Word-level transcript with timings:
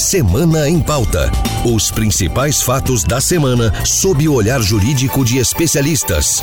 Semana 0.00 0.66
em 0.66 0.80
Pauta. 0.80 1.30
Os 1.62 1.90
principais 1.90 2.62
fatos 2.62 3.04
da 3.04 3.20
semana 3.20 3.70
sob 3.84 4.26
o 4.26 4.32
olhar 4.32 4.62
jurídico 4.62 5.22
de 5.22 5.36
especialistas. 5.36 6.42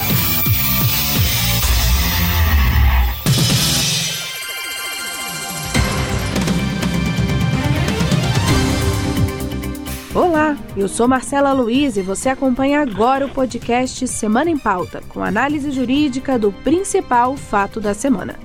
Olá, 10.13 10.55
eu 10.77 10.87
sou 10.87 11.07
Marcela 11.07 11.51
Luiz 11.51 11.97
e 11.97 12.03
você 12.03 12.29
acompanha 12.29 12.79
agora 12.79 13.25
o 13.25 13.29
podcast 13.29 14.07
Semana 14.07 14.51
em 14.51 14.57
Pauta, 14.57 15.01
com 15.09 15.23
análise 15.23 15.71
jurídica 15.71 16.37
do 16.37 16.51
principal 16.51 17.35
fato 17.35 17.81
da 17.81 17.95
semana. 17.95 18.35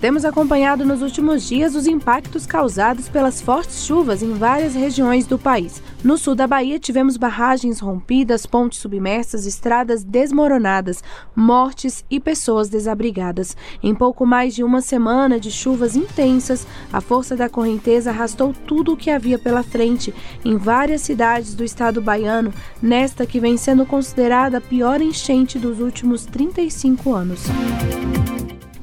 Temos 0.00 0.24
acompanhado 0.24 0.82
nos 0.82 1.02
últimos 1.02 1.46
dias 1.46 1.74
os 1.74 1.86
impactos 1.86 2.46
causados 2.46 3.06
pelas 3.06 3.42
fortes 3.42 3.84
chuvas 3.84 4.22
em 4.22 4.32
várias 4.32 4.74
regiões 4.74 5.26
do 5.26 5.38
país. 5.38 5.82
No 6.02 6.16
sul 6.16 6.34
da 6.34 6.46
Bahia, 6.46 6.78
tivemos 6.78 7.18
barragens 7.18 7.80
rompidas, 7.80 8.46
pontes 8.46 8.78
submersas, 8.78 9.44
estradas 9.44 10.02
desmoronadas, 10.02 11.04
mortes 11.36 12.02
e 12.10 12.18
pessoas 12.18 12.70
desabrigadas. 12.70 13.54
Em 13.82 13.94
pouco 13.94 14.24
mais 14.24 14.54
de 14.54 14.64
uma 14.64 14.80
semana 14.80 15.38
de 15.38 15.50
chuvas 15.50 15.94
intensas, 15.94 16.66
a 16.90 17.02
força 17.02 17.36
da 17.36 17.50
correnteza 17.50 18.08
arrastou 18.08 18.54
tudo 18.66 18.94
o 18.94 18.96
que 18.96 19.10
havia 19.10 19.38
pela 19.38 19.62
frente 19.62 20.14
em 20.42 20.56
várias 20.56 21.02
cidades 21.02 21.54
do 21.54 21.62
estado 21.62 22.00
baiano, 22.00 22.54
nesta 22.80 23.26
que 23.26 23.38
vem 23.38 23.58
sendo 23.58 23.84
considerada 23.84 24.56
a 24.56 24.62
pior 24.62 25.02
enchente 25.02 25.58
dos 25.58 25.78
últimos 25.78 26.24
35 26.24 27.14
anos. 27.14 27.42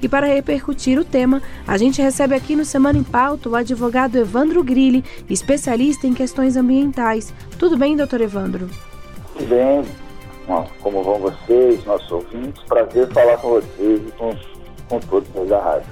E 0.02 0.08
para 0.08 0.28
repercutir 0.28 1.00
o 1.00 1.06
tema, 1.06 1.42
a 1.68 1.78
gente 1.78 2.02
recebe 2.02 2.36
aqui 2.36 2.56
no 2.56 2.64
Semana 2.64 3.00
em 3.00 3.04
Pauta 3.04 3.50
o 3.50 3.56
advogado 3.56 4.18
Evandro 4.18 4.64
Grilli, 4.64 5.04
especialista 5.30 6.06
em 6.06 6.14
questões 6.14 6.56
ambientais. 6.56 7.34
Tudo 7.58 7.78
bem, 7.78 7.96
doutor 7.96 8.22
Evandro? 8.22 8.70
Tudo 9.34 9.50
bem. 9.50 9.84
Como 10.82 11.04
vão 11.04 11.20
vocês, 11.20 11.84
nossos 11.86 12.10
ouvintes? 12.12 12.62
Prazer 12.64 13.12
falar 13.12 13.38
com 13.38 13.50
vocês 13.50 14.02
e 14.08 14.12
com, 14.12 14.36
com 14.88 15.00
todos 15.00 15.50
da 15.50 15.62
rádio. 15.62 15.88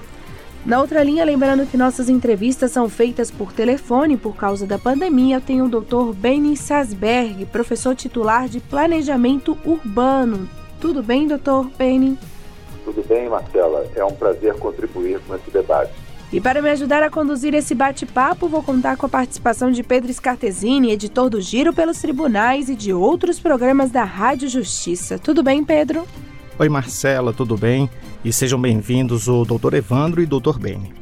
Na 0.66 0.82
outra 0.82 1.04
linha, 1.04 1.24
lembrando 1.24 1.68
que 1.68 1.78
nossas 1.78 2.10
entrevistas 2.10 2.72
são 2.72 2.90
feitas 2.90 3.30
por 3.30 3.54
telefone 3.54 4.18
por 4.18 4.36
causa 4.36 4.66
da 4.66 4.80
pandemia, 4.80 5.40
tenho 5.40 5.66
o 5.66 5.70
Dr. 5.70 6.12
Benny 6.16 6.58
Sasberg, 6.58 7.46
professor 7.48 7.96
titular 7.96 8.48
de 8.48 8.60
Planejamento 8.60 9.56
Urbano. 9.64 10.50
Tudo 10.80 11.04
bem, 11.04 11.28
doutor 11.28 11.70
Benny? 11.78 12.18
Tudo 12.86 13.04
bem, 13.04 13.28
Marcela? 13.28 13.86
É 13.96 14.06
um 14.06 14.14
prazer 14.14 14.54
contribuir 14.54 15.20
com 15.28 15.36
esse 15.36 15.50
debate. 15.50 15.92
E 16.32 16.40
para 16.40 16.62
me 16.62 16.70
ajudar 16.70 17.02
a 17.02 17.10
conduzir 17.10 17.54
esse 17.54 17.74
bate-papo, 17.74 18.48
vou 18.48 18.62
contar 18.62 18.98
com 18.98 19.06
a 19.06 19.10
participação 19.10 19.72
de 19.72 19.82
Pedro 19.82 20.14
Scartesini, 20.14 20.92
editor 20.92 21.30
do 21.30 21.42
Giro 21.42 21.74
pelos 21.74 22.00
Tribunais 22.00 22.70
e 22.70 22.76
de 22.76 22.94
outros 22.94 23.40
programas 23.40 23.90
da 23.90 24.04
Rádio 24.04 24.48
Justiça. 24.48 25.18
Tudo 25.18 25.42
bem, 25.42 25.64
Pedro? 25.64 26.06
Oi, 26.60 26.70
Marcela, 26.70 27.34
tudo 27.34 27.58
bem? 27.58 27.90
E 28.24 28.32
sejam 28.32 28.60
bem-vindos 28.60 29.28
o 29.28 29.44
Dr. 29.46 29.74
Evandro 29.76 30.22
e 30.22 30.26
Dr. 30.26 30.60
Beni. 30.60 30.94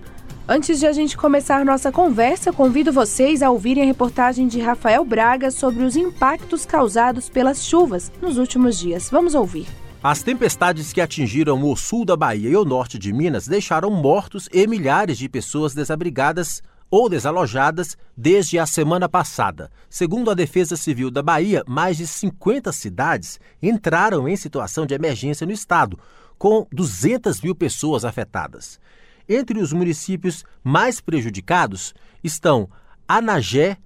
Antes 0.47 0.79
de 0.79 0.85
a 0.85 0.91
gente 0.91 1.17
começar 1.17 1.63
nossa 1.63 1.91
conversa, 1.91 2.51
convido 2.51 2.91
vocês 2.91 3.41
a 3.41 3.49
ouvirem 3.49 3.83
a 3.83 3.85
reportagem 3.85 4.45
de 4.47 4.59
Rafael 4.59 5.05
Braga 5.05 5.51
sobre 5.51 5.83
os 5.83 5.95
impactos 5.95 6.65
causados 6.65 7.29
pelas 7.29 7.65
chuvas 7.65 8.11
nos 8.21 8.37
últimos 8.37 8.77
dias. 8.77 9.09
Vamos 9.09 9.35
ouvir. 9.35 9.67
As 10.03 10.21
tempestades 10.21 10.91
que 10.91 10.99
atingiram 10.99 11.63
o 11.63 11.77
sul 11.77 12.03
da 12.03 12.17
Bahia 12.17 12.49
e 12.49 12.57
o 12.57 12.65
norte 12.65 12.99
de 12.99 13.13
Minas 13.13 13.47
deixaram 13.47 13.89
mortos 13.89 14.49
e 14.51 14.67
milhares 14.67 15.17
de 15.17 15.29
pessoas 15.29 15.73
desabrigadas 15.73 16.61
ou 16.91 17.07
desalojadas 17.07 17.97
desde 18.15 18.59
a 18.59 18.65
semana 18.65 19.07
passada. 19.07 19.71
Segundo 19.89 20.29
a 20.29 20.33
Defesa 20.33 20.75
Civil 20.75 21.09
da 21.09 21.23
Bahia, 21.23 21.63
mais 21.65 21.95
de 21.95 22.05
50 22.05 22.69
cidades 22.73 23.39
entraram 23.61 24.27
em 24.27 24.35
situação 24.35 24.85
de 24.85 24.93
emergência 24.93 25.47
no 25.47 25.53
estado, 25.53 25.97
com 26.37 26.67
200 26.69 27.39
mil 27.39 27.55
pessoas 27.55 28.03
afetadas. 28.03 28.81
Entre 29.27 29.57
os 29.57 29.71
municípios 29.71 30.43
mais 30.61 30.99
prejudicados 30.99 31.93
estão 32.21 32.69
Anagé, 33.07 33.77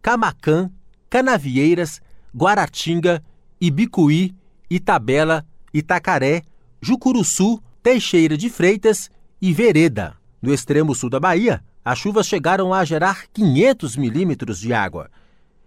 Camacã, 0.00 0.70
Canavieiras, 1.10 2.00
Guaratinga, 2.32 3.20
Ibicuí, 3.60 4.32
Itabela, 4.70 5.44
Itacaré, 5.78 6.42
Jucuruçu, 6.80 7.60
Teixeira 7.82 8.36
de 8.36 8.48
Freitas 8.48 9.10
e 9.40 9.52
Vereda. 9.52 10.16
No 10.40 10.54
extremo 10.54 10.94
sul 10.94 11.10
da 11.10 11.20
Bahia, 11.20 11.62
as 11.84 11.98
chuvas 11.98 12.26
chegaram 12.26 12.72
a 12.72 12.82
gerar 12.82 13.26
500 13.30 13.94
milímetros 13.96 14.58
de 14.58 14.72
água. 14.72 15.10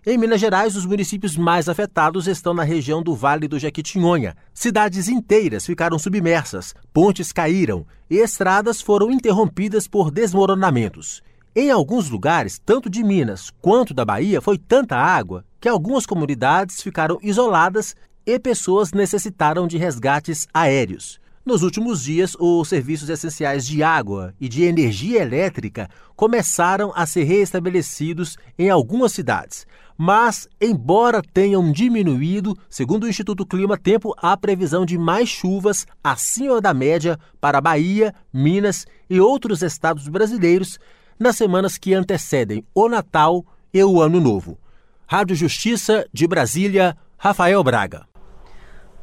Em 0.03 0.17
Minas 0.17 0.41
Gerais, 0.41 0.75
os 0.75 0.83
municípios 0.83 1.37
mais 1.37 1.69
afetados 1.69 2.25
estão 2.25 2.55
na 2.55 2.63
região 2.63 3.03
do 3.03 3.13
Vale 3.13 3.47
do 3.47 3.59
Jequitinhonha. 3.59 4.35
Cidades 4.51 5.07
inteiras 5.07 5.65
ficaram 5.65 5.99
submersas, 5.99 6.73
pontes 6.91 7.31
caíram 7.31 7.85
e 8.09 8.17
estradas 8.17 8.81
foram 8.81 9.11
interrompidas 9.11 9.87
por 9.87 10.09
desmoronamentos. 10.09 11.21
Em 11.55 11.69
alguns 11.69 12.09
lugares, 12.09 12.59
tanto 12.65 12.89
de 12.89 13.03
Minas 13.03 13.51
quanto 13.61 13.93
da 13.93 14.03
Bahia, 14.03 14.41
foi 14.41 14.57
tanta 14.57 14.95
água 14.95 15.45
que 15.59 15.67
algumas 15.67 16.05
comunidades 16.05 16.81
ficaram 16.81 17.19
isoladas 17.21 17.95
e 18.25 18.39
pessoas 18.39 18.91
necessitaram 18.91 19.67
de 19.67 19.77
resgates 19.77 20.47
aéreos. 20.53 21.19
Nos 21.45 21.63
últimos 21.63 22.03
dias, 22.03 22.35
os 22.39 22.67
serviços 22.67 23.09
essenciais 23.09 23.65
de 23.65 23.81
água 23.81 24.33
e 24.39 24.47
de 24.47 24.63
energia 24.63 25.21
elétrica 25.21 25.89
começaram 26.15 26.91
a 26.95 27.05
ser 27.05 27.23
reestabelecidos 27.23 28.37
em 28.57 28.69
algumas 28.69 29.13
cidades. 29.13 29.65
Mas, 29.97 30.47
embora 30.61 31.21
tenham 31.21 31.71
diminuído, 31.71 32.57
segundo 32.69 33.05
o 33.05 33.07
Instituto 33.09 33.45
Clima 33.45 33.77
Tempo, 33.77 34.13
há 34.17 34.37
previsão 34.37 34.85
de 34.85 34.97
mais 34.97 35.27
chuvas 35.27 35.87
acima 36.03 36.61
da 36.61 36.73
média 36.73 37.17
para 37.41 37.59
Bahia, 37.59 38.13
Minas 38.31 38.85
e 39.09 39.19
outros 39.19 39.63
estados 39.63 40.07
brasileiros 40.07 40.77
nas 41.17 41.35
semanas 41.35 41.77
que 41.77 41.93
antecedem 41.93 42.63
o 42.73 42.87
Natal 42.87 43.45
e 43.73 43.83
o 43.83 44.01
Ano 44.01 44.21
Novo. 44.21 44.57
Rádio 45.07 45.35
Justiça 45.35 46.05
de 46.13 46.27
Brasília, 46.27 46.95
Rafael 47.17 47.63
Braga. 47.63 48.08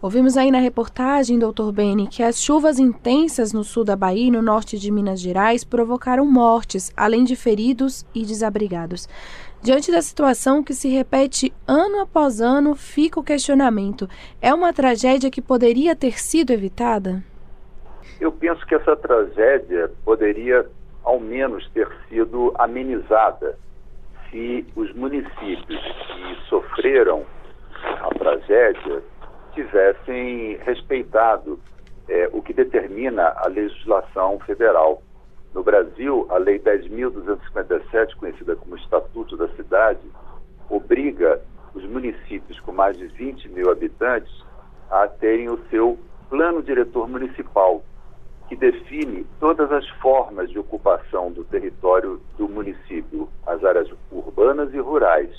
Ouvimos 0.06 0.36
aí 0.36 0.52
na 0.52 0.60
reportagem, 0.60 1.36
doutor 1.36 1.72
Beni, 1.72 2.06
que 2.06 2.22
as 2.22 2.40
chuvas 2.40 2.78
intensas 2.78 3.52
no 3.52 3.64
sul 3.64 3.82
da 3.82 3.96
Bahia 3.96 4.28
e 4.28 4.30
no 4.30 4.40
norte 4.40 4.78
de 4.78 4.88
Minas 4.88 5.20
Gerais 5.20 5.64
provocaram 5.64 6.24
mortes, 6.24 6.92
além 6.96 7.24
de 7.24 7.34
feridos 7.34 8.06
e 8.14 8.24
desabrigados. 8.24 9.08
Diante 9.60 9.90
da 9.90 10.00
situação 10.00 10.62
que 10.62 10.74
se 10.74 10.88
repete 10.88 11.52
ano 11.66 12.02
após 12.02 12.40
ano, 12.40 12.76
fica 12.76 13.18
o 13.18 13.24
questionamento: 13.24 14.08
é 14.40 14.54
uma 14.54 14.72
tragédia 14.72 15.28
que 15.28 15.42
poderia 15.42 15.96
ter 15.96 16.20
sido 16.20 16.52
evitada? 16.52 17.20
Eu 18.20 18.30
penso 18.30 18.64
que 18.64 18.76
essa 18.76 18.94
tragédia 18.94 19.90
poderia, 20.04 20.64
ao 21.02 21.18
menos, 21.18 21.68
ter 21.70 21.88
sido 22.08 22.54
amenizada 22.60 23.58
se 24.30 24.64
os 24.76 24.94
municípios 24.94 25.82
que 25.82 26.48
sofreram 26.48 27.26
a 27.82 28.08
tragédia 28.16 29.02
tivessem 29.56 30.58
respeitado 30.58 31.58
é, 32.08 32.28
o 32.30 32.42
que 32.42 32.52
determina 32.52 33.32
a 33.36 33.48
legislação 33.48 34.38
federal. 34.40 35.02
No 35.54 35.62
Brasil, 35.62 36.26
a 36.28 36.36
Lei 36.36 36.58
10.257, 36.58 38.14
conhecida 38.16 38.54
como 38.54 38.76
Estatuto 38.76 39.36
da 39.36 39.48
Cidade, 39.56 40.06
obriga 40.68 41.40
os 41.74 41.82
municípios 41.84 42.60
com 42.60 42.72
mais 42.72 42.98
de 42.98 43.06
20 43.06 43.48
mil 43.48 43.70
habitantes 43.70 44.44
a 44.90 45.08
terem 45.08 45.48
o 45.48 45.58
seu 45.70 45.98
plano 46.28 46.62
diretor 46.62 47.08
municipal, 47.08 47.82
que 48.48 48.56
define 48.56 49.26
todas 49.40 49.72
as 49.72 49.88
formas 50.00 50.50
de 50.50 50.58
ocupação 50.58 51.32
do 51.32 51.44
território 51.44 52.20
do 52.36 52.48
município, 52.48 53.28
as 53.46 53.64
áreas 53.64 53.88
urbanas 54.12 54.72
e 54.74 54.78
rurais. 54.78 55.30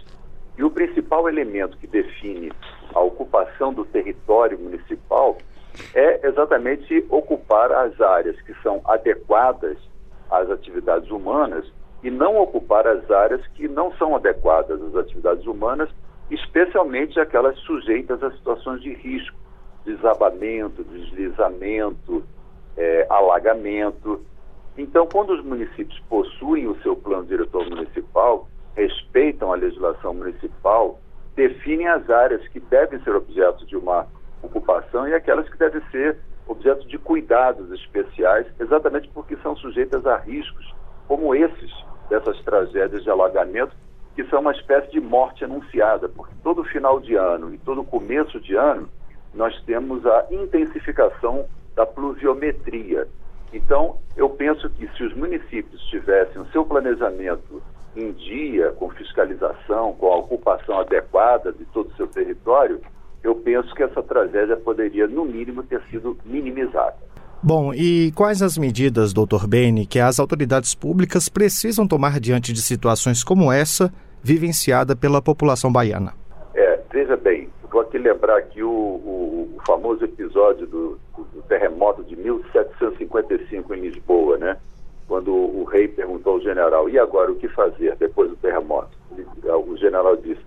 E 0.58 0.64
o 0.64 0.72
principal 0.72 1.30
elemento 1.30 1.78
que 1.78 1.86
define 1.86 2.52
a 2.94 3.00
ocupação 3.00 3.72
do 3.72 3.86
território 3.86 4.58
municipal 4.58 5.38
é 5.94 6.28
exatamente 6.28 7.06
ocupar 7.10 7.72
as 7.72 8.00
áreas 8.02 8.40
que 8.42 8.54
são 8.64 8.82
adequadas 8.86 9.78
às 10.32 10.50
atividades 10.50 11.12
humanas 11.12 11.72
e 12.02 12.10
não 12.10 12.38
ocupar 12.38 12.88
as 12.88 13.10
áreas 13.12 13.46
que 13.48 13.68
não 13.68 13.92
são 13.98 14.16
adequadas 14.16 14.82
às 14.82 14.96
atividades 14.96 15.46
humanas, 15.46 15.90
especialmente 16.32 17.20
aquelas 17.20 17.58
sujeitas 17.60 18.22
a 18.24 18.32
situações 18.32 18.82
de 18.82 18.94
risco, 18.94 19.38
desabamento, 19.86 20.84
deslizamento, 20.84 22.24
é, 22.76 23.06
alagamento. 23.10 24.26
Então, 24.78 25.08
quando 25.08 25.34
os 25.34 25.44
municípios 25.44 26.00
possuem 26.10 26.68
o 26.68 26.80
seu 26.82 26.96
plano 26.96 27.26
diretor 27.26 27.68
municipal, 27.70 28.48
respeitam 28.78 29.52
a 29.52 29.58
legislação 29.58 30.14
municipal, 30.14 31.00
definem 31.36 31.90
as 31.90 32.10
áreas 32.10 32.48
que 32.48 32.60
devem 32.62 33.02
ser 33.02 33.14
objeto 33.14 33.66
de 33.66 33.76
uma 33.76 34.08
ocupação 34.42 35.06
e 35.06 35.14
aquelas 35.14 35.50
que 35.50 35.58
devem 35.58 35.82
ser 35.92 36.18
objeto 36.48 36.88
de 36.88 36.98
cuidados 36.98 37.70
especiais, 37.72 38.48
exatamente 38.58 39.10
porque 39.10 39.36
são 39.38 39.54
sujeitas 39.58 40.06
a 40.06 40.16
riscos 40.16 40.74
como 41.10 41.36
esses 41.36 41.72
dessas 42.10 42.40
tragédias 42.44 43.04
de 43.04 43.10
alagamento 43.10 43.76
isso 44.18 44.36
é 44.36 44.40
uma 44.40 44.52
espécie 44.52 44.92
de 44.92 45.00
morte 45.00 45.46
anunciada, 45.46 46.10
porque 46.10 46.34
todo 46.44 46.64
final 46.64 47.00
de 47.00 47.14
ano 47.14 47.54
e 47.54 47.58
todo 47.60 47.84
começo 47.84 48.40
de 48.40 48.56
ano 48.56 48.90
nós 49.34 49.62
temos 49.62 50.04
a 50.08 50.26
intensificação 50.32 51.46
da 51.76 51.86
pluviometria. 51.86 53.08
Então, 53.54 53.98
eu 54.16 54.28
penso 54.32 54.68
que 54.72 54.88
se 54.98 55.04
os 55.04 55.16
municípios 55.16 55.80
tivessem 55.84 56.42
o 56.42 56.48
seu 56.48 56.66
planejamento 56.66 57.62
em 57.98 58.12
dia, 58.14 58.72
com 58.72 58.90
fiscalização, 58.92 59.94
com 59.94 60.08
a 60.08 60.18
ocupação 60.18 60.80
adequada 60.80 61.52
de 61.52 61.66
todo 61.66 61.90
o 61.90 61.96
seu 61.96 62.08
território, 62.08 62.80
eu 63.24 63.36
penso 63.36 63.74
que 63.74 63.84
essa 63.84 64.02
tragédia 64.04 64.56
poderia, 64.56 65.08
no 65.08 65.26
mínimo, 65.26 65.64
ter 65.64 65.82
sido 65.90 66.18
minimizada. 66.26 66.96
Bom, 67.42 67.74
e 67.74 68.12
quais 68.16 68.42
as 68.42 68.58
medidas, 68.58 69.14
doutor 69.14 69.48
Beni, 69.48 69.86
que 69.86 70.00
as 70.00 70.20
autoridades 70.20 70.74
públicas 70.74 71.30
precisam 71.30 71.88
tomar 71.88 72.20
diante 72.20 72.52
de 72.52 72.62
situações 72.62 73.24
como 73.24 73.52
essa, 73.52 73.94
vivenciada 74.24 74.96
pela 74.96 75.22
população 75.22 75.72
baiana? 75.72 76.14
É, 76.56 76.80
veja 76.92 77.16
bem, 77.16 77.50
vou 77.72 77.82
aqui 77.82 77.98
lembrar 77.98 78.38
aqui 78.38 78.64
o, 78.64 78.70
o, 78.70 79.56
o 79.56 79.62
famoso 79.66 80.04
episódio 80.04 80.66
do, 80.66 81.00
do, 81.16 81.42
terremoto 81.48 82.04
de 82.04 82.16
1755 82.16 83.74
em 83.74 83.82
Lisboa, 83.82 84.38
né? 84.38 84.58
Quando 85.08 85.34
o, 85.34 85.64
rei 85.64 85.88
perguntou 85.88 86.34
ao 86.34 86.42
general, 86.42 86.90
e 86.90 87.00
agora 87.00 87.32
o 87.32 87.36
que 87.36 87.48
fazer 87.48 87.96
depois 87.96 88.30
do 88.30 88.36
terremoto? 88.36 88.98
O 89.66 89.78
general 89.78 90.18
disse, 90.18 90.42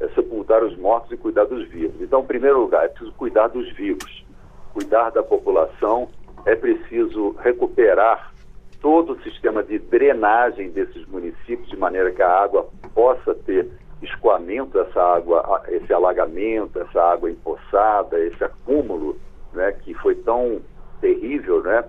é 0.00 0.08
sepultar 0.08 0.62
os 0.62 0.76
mortos 0.78 1.10
e 1.12 1.16
cuidar 1.16 1.44
dos 1.44 1.66
vivos. 1.68 2.00
Então, 2.00 2.20
em 2.20 2.26
primeiro 2.26 2.60
lugar, 2.60 2.84
é 2.84 2.88
preciso 2.88 3.12
cuidar 3.12 3.48
dos 3.48 3.70
vivos, 3.72 4.24
cuidar 4.72 5.10
da 5.10 5.22
população, 5.22 6.08
é 6.46 6.54
preciso 6.54 7.30
recuperar 7.40 8.32
todo 8.80 9.14
o 9.14 9.22
sistema 9.22 9.62
de 9.62 9.78
drenagem 9.78 10.70
desses 10.70 11.06
municípios, 11.06 11.68
de 11.68 11.76
maneira 11.76 12.12
que 12.12 12.22
a 12.22 12.30
água 12.30 12.68
possa 12.94 13.34
ter 13.34 13.68
escoamento, 14.02 14.78
essa 14.78 15.00
água, 15.00 15.62
esse 15.68 15.92
alagamento, 15.92 16.78
essa 16.78 17.02
água 17.02 17.30
empoçada, 17.30 18.20
esse 18.20 18.44
acúmulo, 18.44 19.18
né, 19.52 19.72
que 19.72 19.94
foi 19.94 20.14
tão 20.16 20.60
terrível, 21.00 21.62
né? 21.62 21.84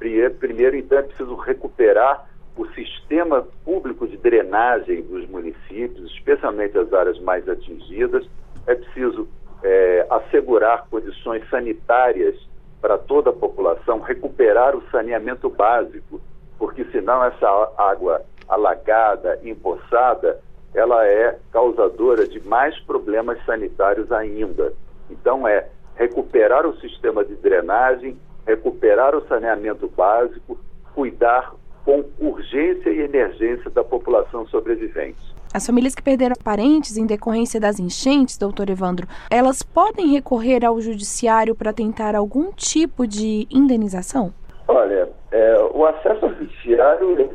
Primeiro, 0.00 0.76
então, 0.76 0.98
é 0.98 1.02
preciso 1.02 1.36
recuperar 1.36 2.26
o 2.56 2.66
sistema 2.68 3.46
público 3.64 4.08
de 4.08 4.16
drenagem 4.16 5.02
dos 5.02 5.28
municípios, 5.28 6.10
especialmente 6.12 6.76
as 6.78 6.92
áreas 6.92 7.20
mais 7.20 7.46
atingidas. 7.48 8.26
É 8.66 8.74
preciso 8.74 9.28
é, 9.62 10.06
assegurar 10.08 10.86
condições 10.90 11.48
sanitárias 11.50 12.34
para 12.80 12.96
toda 12.96 13.28
a 13.28 13.34
população, 13.34 14.00
recuperar 14.00 14.74
o 14.74 14.82
saneamento 14.90 15.50
básico, 15.50 16.20
porque 16.58 16.84
senão 16.86 17.22
essa 17.22 17.72
água 17.76 18.22
alagada, 18.48 19.38
empoçada, 19.44 20.40
ela 20.74 21.06
é 21.06 21.38
causadora 21.52 22.26
de 22.26 22.40
mais 22.46 22.78
problemas 22.80 23.38
sanitários 23.44 24.10
ainda. 24.10 24.72
Então 25.10 25.46
é 25.46 25.68
recuperar 25.94 26.66
o 26.66 26.76
sistema 26.80 27.24
de 27.24 27.34
drenagem, 27.36 28.18
recuperar 28.50 29.14
o 29.14 29.26
saneamento 29.26 29.88
básico, 29.88 30.58
cuidar 30.94 31.54
com 31.84 32.04
urgência 32.18 32.90
e 32.90 33.00
emergência 33.00 33.70
da 33.70 33.82
população 33.82 34.46
sobrevivente. 34.46 35.18
As 35.52 35.66
famílias 35.66 35.94
que 35.94 36.02
perderam 36.02 36.36
parentes 36.44 36.96
em 36.96 37.06
decorrência 37.06 37.58
das 37.58 37.80
enchentes, 37.80 38.38
doutor 38.38 38.70
Evandro, 38.70 39.08
elas 39.28 39.62
podem 39.62 40.08
recorrer 40.08 40.64
ao 40.64 40.80
judiciário 40.80 41.54
para 41.56 41.72
tentar 41.72 42.14
algum 42.14 42.52
tipo 42.52 43.06
de 43.06 43.48
indenização? 43.50 44.32
Olha, 44.68 45.08
é, 45.32 45.56
o 45.74 45.84
acesso 45.84 46.26
ao 46.26 46.34
judiciário, 46.34 47.30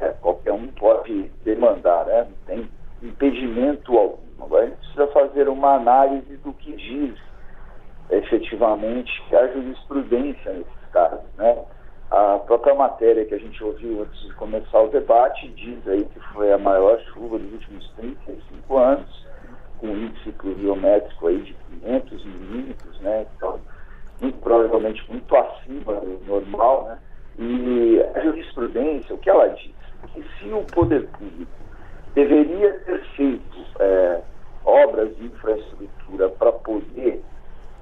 é, 0.00 0.08
qualquer 0.20 0.52
um 0.52 0.68
pode 0.68 1.30
demandar, 1.44 2.06
né? 2.06 2.26
Não 2.26 2.46
tem 2.46 2.68
impedimento 3.02 3.98
algum. 3.98 4.16
Agora 4.40 4.64
a 4.64 4.66
gente 4.68 4.78
precisa 4.78 5.06
fazer 5.08 5.48
uma 5.48 5.74
análise 5.74 6.36
do 6.38 6.52
que 6.54 6.72
diz 6.72 7.27
efetivamente 8.10 9.22
a 9.34 9.46
jurisprudência 9.48 10.52
nesses 10.52 10.90
casos, 10.92 11.24
né? 11.36 11.64
A 12.10 12.38
própria 12.38 12.74
matéria 12.74 13.26
que 13.26 13.34
a 13.34 13.38
gente 13.38 13.62
ouviu 13.62 14.02
antes 14.02 14.18
de 14.22 14.32
começar 14.34 14.80
o 14.80 14.88
debate 14.88 15.46
diz 15.48 15.86
aí 15.86 16.04
que 16.06 16.20
foi 16.32 16.50
a 16.50 16.56
maior 16.56 16.98
chuva 17.12 17.38
dos 17.38 17.52
últimos 17.52 17.90
35 17.96 18.78
anos, 18.78 19.26
com 19.78 19.88
índice 19.88 20.32
pluviométrico 20.32 21.26
aí 21.26 21.42
de 21.42 21.54
500 21.82 22.24
milímetros, 22.24 23.00
né? 23.00 23.26
Então, 23.36 23.60
muito 24.22 24.38
provavelmente 24.38 25.04
muito 25.10 25.36
acima 25.36 25.94
do 25.94 26.20
normal, 26.26 26.84
né? 26.84 26.98
E 27.38 28.02
a 28.14 28.20
jurisprudência, 28.20 29.14
o 29.14 29.18
que 29.18 29.28
ela 29.28 29.48
diz? 29.48 29.74
Que 30.14 30.22
se 30.38 30.50
o 30.50 30.62
poder 30.64 31.06
público 31.08 31.52
deveria 32.14 32.72
ter 32.80 33.04
feito 33.16 33.58
é, 33.80 34.20
obras 34.64 35.14
de 35.16 35.26
infraestrutura 35.26 36.30
para 36.30 36.52
poder 36.52 37.22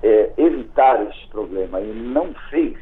é, 0.02 0.32
evitar 0.36 1.02
este 1.06 1.28
problema 1.28 1.80
e 1.80 1.92
não 1.92 2.34
fez, 2.50 2.76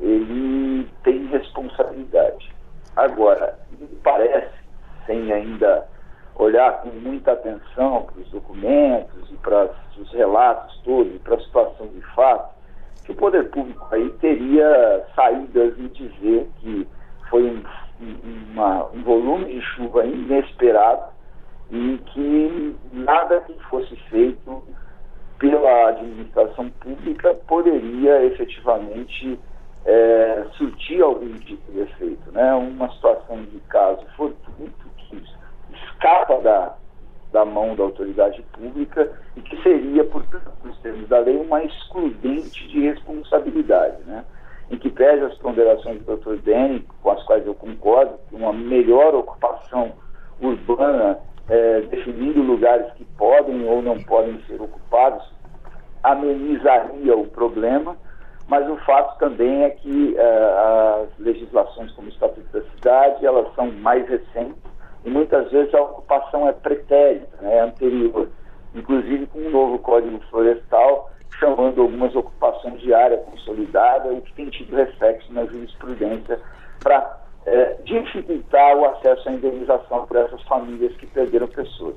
ele 0.00 0.88
tem 1.02 1.26
responsabilidade. 1.26 2.52
Agora, 2.96 3.58
me 3.78 3.86
parece, 4.02 4.54
sem 5.06 5.32
ainda 5.32 5.86
olhar 6.36 6.80
com 6.80 6.88
muita 6.88 7.32
atenção 7.32 8.02
para 8.02 8.20
os 8.20 8.30
documentos 8.30 9.30
e 9.30 9.36
para 9.36 9.70
os 9.98 10.12
relatos 10.12 10.80
todos, 10.84 11.14
e 11.14 11.18
para 11.18 11.36
a 11.36 11.40
situação 11.40 11.86
de 11.88 12.00
fato, 12.14 12.54
que 13.04 13.12
o 13.12 13.14
poder 13.14 13.50
público 13.50 13.86
aí 13.90 14.10
teria 14.20 15.04
saídas 15.14 15.74
e 15.78 15.88
dizer 15.88 16.48
que 16.60 16.88
foi 17.28 17.44
um, 17.44 17.62
uma, 18.52 18.86
um 18.90 19.02
volume 19.02 19.46
de 19.46 19.60
chuva 19.60 20.04
inesperado 20.04 21.10
e 21.70 21.98
que 22.06 22.76
nada 22.92 23.40
que 23.42 23.54
fosse 23.64 23.94
feito 24.08 24.62
pela 25.38 25.88
administração 25.88 26.68
pública 26.70 27.34
poderia 27.46 28.24
efetivamente 28.26 29.38
é, 29.86 30.44
surtir 30.56 31.02
algum 31.02 31.32
tipo 31.38 31.72
de 31.72 31.80
efeito. 31.80 32.30
Né? 32.32 32.54
Uma 32.54 32.90
situação 32.92 33.42
de 33.44 33.58
caso 33.60 34.04
fortuito 34.16 34.90
que 34.96 35.22
escapa 35.72 36.40
da, 36.42 36.76
da 37.32 37.44
mão 37.44 37.74
da 37.74 37.84
autoridade 37.84 38.42
pública 38.52 39.10
e 39.36 39.40
que 39.40 39.62
seria, 39.62 40.04
portanto, 40.04 40.52
nos 40.62 40.78
termos 40.80 41.08
da 41.08 41.18
lei, 41.20 41.36
uma 41.36 41.64
excludente 41.64 42.68
de 42.68 42.80
responsabilidade, 42.80 44.02
né? 44.04 44.24
em 44.70 44.76
que 44.76 44.90
pese 44.90 45.24
as 45.24 45.36
ponderações 45.38 46.02
do 46.02 46.16
Dr. 46.16 46.36
Denny, 46.42 46.86
com 47.02 47.10
as 47.10 47.22
quais 47.24 47.46
eu 47.46 47.54
concordo, 47.54 48.18
que 48.28 48.29
uma 48.40 48.52
melhor 48.52 49.14
ocupação 49.14 49.92
urbana, 50.40 51.18
é, 51.48 51.80
definindo 51.82 52.42
lugares 52.42 52.92
que 52.94 53.04
podem 53.16 53.66
ou 53.68 53.82
não 53.82 53.98
podem 54.02 54.40
ser 54.46 54.60
ocupados, 54.60 55.22
amenizaria 56.02 57.16
o 57.16 57.26
problema, 57.26 57.96
mas 58.48 58.68
o 58.68 58.76
fato 58.78 59.18
também 59.18 59.64
é 59.64 59.70
que 59.70 60.16
uh, 60.16 61.04
as 61.04 61.18
legislações 61.18 61.92
como 61.92 62.08
o 62.08 62.10
Estatuto 62.10 62.46
da 62.52 62.62
Cidade, 62.70 63.24
elas 63.24 63.54
são 63.54 63.70
mais 63.70 64.08
recentes 64.08 64.56
e 65.04 65.10
muitas 65.10 65.50
vezes 65.50 65.72
a 65.72 65.82
ocupação 65.82 66.48
é 66.48 66.52
pretérita, 66.52 67.28
né, 67.40 67.58
é 67.58 67.60
anterior, 67.60 68.28
inclusive 68.74 69.26
com 69.26 69.38
um 69.38 69.50
novo 69.50 69.78
Código 69.78 70.18
Florestal 70.30 71.10
chamando 71.38 71.80
algumas 71.80 72.14
ocupações 72.14 72.80
de 72.80 72.92
área 72.92 73.18
consolidada, 73.18 74.08
o 74.08 74.20
que 74.20 74.32
tem 74.34 74.50
tido 74.50 74.74
reflexo 74.76 75.32
na 75.32 75.46
jurisprudência 75.46 76.40
para 76.80 77.20
é, 77.46 77.76
dificultar 77.84 78.76
o 78.76 78.84
acesso 78.84 79.28
à 79.28 79.32
indenização 79.32 80.06
para 80.06 80.20
essas 80.22 80.42
famílias 80.42 80.94
que 80.96 81.06
perderam 81.06 81.46
pessoas. 81.48 81.94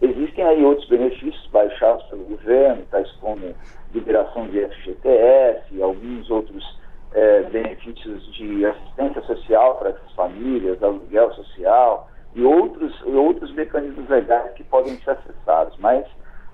Existem 0.00 0.44
aí 0.44 0.64
outros 0.64 0.88
benefícios 0.88 1.46
baixados 1.52 2.04
pelo 2.06 2.24
governo, 2.24 2.82
tais 2.90 3.10
como 3.12 3.54
liberação 3.94 4.48
de 4.48 4.66
FGTS 4.66 5.62
e 5.70 5.82
alguns 5.82 6.28
outros 6.30 6.78
é, 7.12 7.42
benefícios 7.44 8.34
de 8.34 8.66
assistência 8.66 9.22
social 9.22 9.76
para 9.76 9.90
essas 9.90 10.12
famílias, 10.12 10.82
aluguel 10.82 11.32
social 11.34 12.08
e 12.34 12.42
outros, 12.42 13.00
outros 13.04 13.54
mecanismos 13.54 14.08
legais 14.08 14.52
que 14.54 14.64
podem 14.64 14.96
ser 14.98 15.10
acessados. 15.10 15.78
Mas 15.78 16.04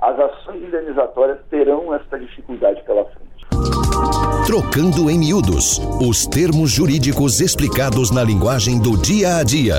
as 0.01 0.19
ações 0.19 0.63
indenizatórias 0.63 1.39
terão 1.51 1.95
essa 1.95 2.19
dificuldade 2.19 2.83
pela 2.83 3.05
frente. 3.07 4.38
Trocando 4.49 5.11
em 5.11 5.19
miúdos 5.19 5.79
os 6.01 6.27
termos 6.27 6.71
jurídicos 6.71 7.39
explicados 7.39 8.11
na 8.11 8.25
linguagem 8.25 8.81
do 8.81 8.97
dia 8.97 9.37
a 9.37 9.45
dia. 9.45 9.75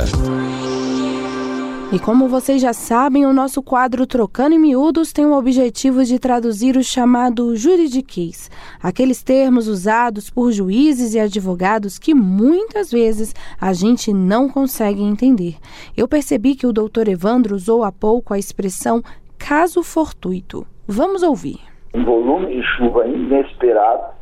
E 1.91 1.97
como 1.97 2.27
vocês 2.27 2.61
já 2.61 2.71
sabem, 2.71 3.25
o 3.25 3.33
nosso 3.33 3.63
quadro 3.63 4.05
Trocando 4.05 4.53
em 4.53 4.59
Miúdos 4.59 5.11
tem 5.11 5.25
o 5.25 5.35
objetivo 5.35 6.05
de 6.05 6.19
traduzir 6.19 6.77
o 6.77 6.83
chamado 6.83 7.55
juridiquês, 7.55 8.51
aqueles 8.79 9.23
termos 9.23 9.67
usados 9.67 10.29
por 10.29 10.51
juízes 10.51 11.15
e 11.15 11.19
advogados 11.19 11.97
que 11.97 12.13
muitas 12.13 12.91
vezes 12.91 13.33
a 13.59 13.73
gente 13.73 14.13
não 14.13 14.47
consegue 14.47 15.01
entender. 15.01 15.55
Eu 15.97 16.07
percebi 16.07 16.53
que 16.53 16.67
o 16.67 16.71
doutor 16.71 17.07
Evandro 17.07 17.55
usou 17.55 17.83
há 17.83 17.91
pouco 17.91 18.35
a 18.35 18.37
expressão 18.37 19.01
caso 19.35 19.81
fortuito. 19.81 20.63
Vamos 20.87 21.23
ouvir. 21.23 21.57
Um 21.91 22.05
volume 22.05 22.55
de 22.55 22.61
chuva 22.77 23.07
inesperado 23.07 24.18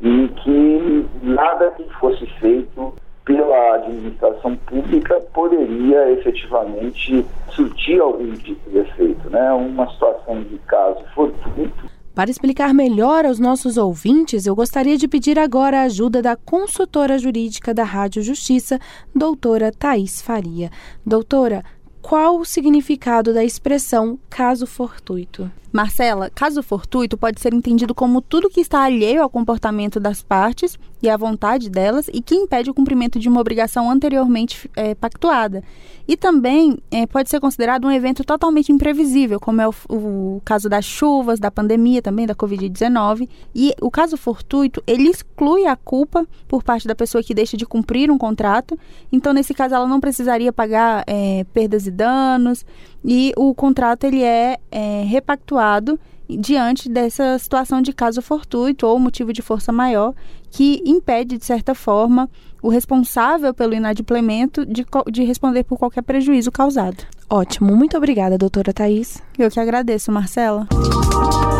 e 0.00 0.28
que 0.28 1.06
nada 1.22 1.70
que 1.72 1.84
fosse 1.94 2.26
feito 2.40 2.94
pela 3.24 3.74
administração 3.74 4.56
pública 4.56 5.20
poderia 5.34 6.12
efetivamente 6.12 7.24
surtir 7.50 8.00
algum 8.00 8.32
tipo 8.32 8.70
de 8.70 8.78
efeito. 8.78 9.28
Né? 9.28 9.52
Uma 9.52 9.90
situação 9.90 10.42
de 10.42 10.58
caso 10.58 11.04
fortuito 11.14 11.98
para 12.18 12.32
explicar 12.32 12.74
melhor 12.74 13.24
aos 13.24 13.38
nossos 13.38 13.76
ouvintes, 13.76 14.44
eu 14.44 14.52
gostaria 14.52 14.98
de 14.98 15.06
pedir 15.06 15.38
agora 15.38 15.78
a 15.78 15.82
ajuda 15.84 16.20
da 16.20 16.34
consultora 16.34 17.16
jurídica 17.16 17.72
da 17.72 17.84
Rádio 17.84 18.24
Justiça, 18.24 18.80
doutora 19.14 19.70
Thais 19.70 20.20
Faria. 20.20 20.68
Doutora, 21.06 21.62
qual 22.02 22.40
o 22.40 22.44
significado 22.44 23.32
da 23.32 23.44
expressão 23.44 24.18
caso 24.28 24.66
fortuito? 24.66 25.48
Marcela, 25.72 26.30
caso 26.30 26.62
fortuito 26.62 27.16
pode 27.16 27.40
ser 27.40 27.52
entendido 27.52 27.94
como 27.94 28.22
tudo 28.22 28.48
que 28.48 28.60
está 28.60 28.82
alheio 28.82 29.22
ao 29.22 29.28
comportamento 29.28 30.00
das 30.00 30.22
partes 30.22 30.78
e 31.02 31.08
à 31.08 31.16
vontade 31.16 31.68
delas 31.68 32.08
e 32.12 32.20
que 32.20 32.34
impede 32.34 32.70
o 32.70 32.74
cumprimento 32.74 33.18
de 33.18 33.28
uma 33.28 33.40
obrigação 33.40 33.90
anteriormente 33.90 34.70
é, 34.74 34.94
pactuada. 34.94 35.62
E 36.08 36.16
também 36.16 36.78
é, 36.90 37.06
pode 37.06 37.28
ser 37.28 37.38
considerado 37.38 37.86
um 37.86 37.92
evento 37.92 38.24
totalmente 38.24 38.72
imprevisível, 38.72 39.38
como 39.38 39.60
é 39.60 39.68
o, 39.68 39.74
o 39.90 40.42
caso 40.42 40.66
das 40.66 40.86
chuvas, 40.86 41.38
da 41.38 41.50
pandemia 41.50 42.00
também, 42.00 42.26
da 42.26 42.34
Covid-19. 42.34 43.28
E 43.54 43.74
o 43.78 43.90
caso 43.90 44.16
fortuito, 44.16 44.82
ele 44.86 45.10
exclui 45.10 45.66
a 45.66 45.76
culpa 45.76 46.26
por 46.48 46.62
parte 46.62 46.88
da 46.88 46.94
pessoa 46.94 47.22
que 47.22 47.34
deixa 47.34 47.58
de 47.58 47.66
cumprir 47.66 48.10
um 48.10 48.16
contrato. 48.16 48.78
Então, 49.12 49.34
nesse 49.34 49.52
caso, 49.52 49.74
ela 49.74 49.86
não 49.86 50.00
precisaria 50.00 50.50
pagar 50.50 51.04
é, 51.06 51.44
perdas 51.52 51.86
e 51.86 51.90
danos. 51.90 52.64
E 53.10 53.32
o 53.38 53.54
contrato, 53.54 54.04
ele 54.04 54.22
é, 54.22 54.58
é 54.70 55.02
repactuado 55.02 55.98
diante 56.28 56.90
dessa 56.90 57.38
situação 57.38 57.80
de 57.80 57.90
caso 57.90 58.20
fortuito 58.20 58.86
ou 58.86 58.98
motivo 58.98 59.32
de 59.32 59.40
força 59.40 59.72
maior 59.72 60.12
que 60.50 60.82
impede, 60.84 61.38
de 61.38 61.44
certa 61.46 61.74
forma, 61.74 62.28
o 62.62 62.68
responsável 62.68 63.54
pelo 63.54 63.72
inadimplemento 63.72 64.66
de, 64.66 64.84
de 65.10 65.24
responder 65.24 65.64
por 65.64 65.78
qualquer 65.78 66.02
prejuízo 66.02 66.52
causado. 66.52 67.02
Ótimo, 67.30 67.74
muito 67.74 67.96
obrigada, 67.96 68.36
doutora 68.36 68.74
Thais. 68.74 69.22
Eu 69.38 69.50
que 69.50 69.58
agradeço, 69.58 70.12
Marcela. 70.12 70.68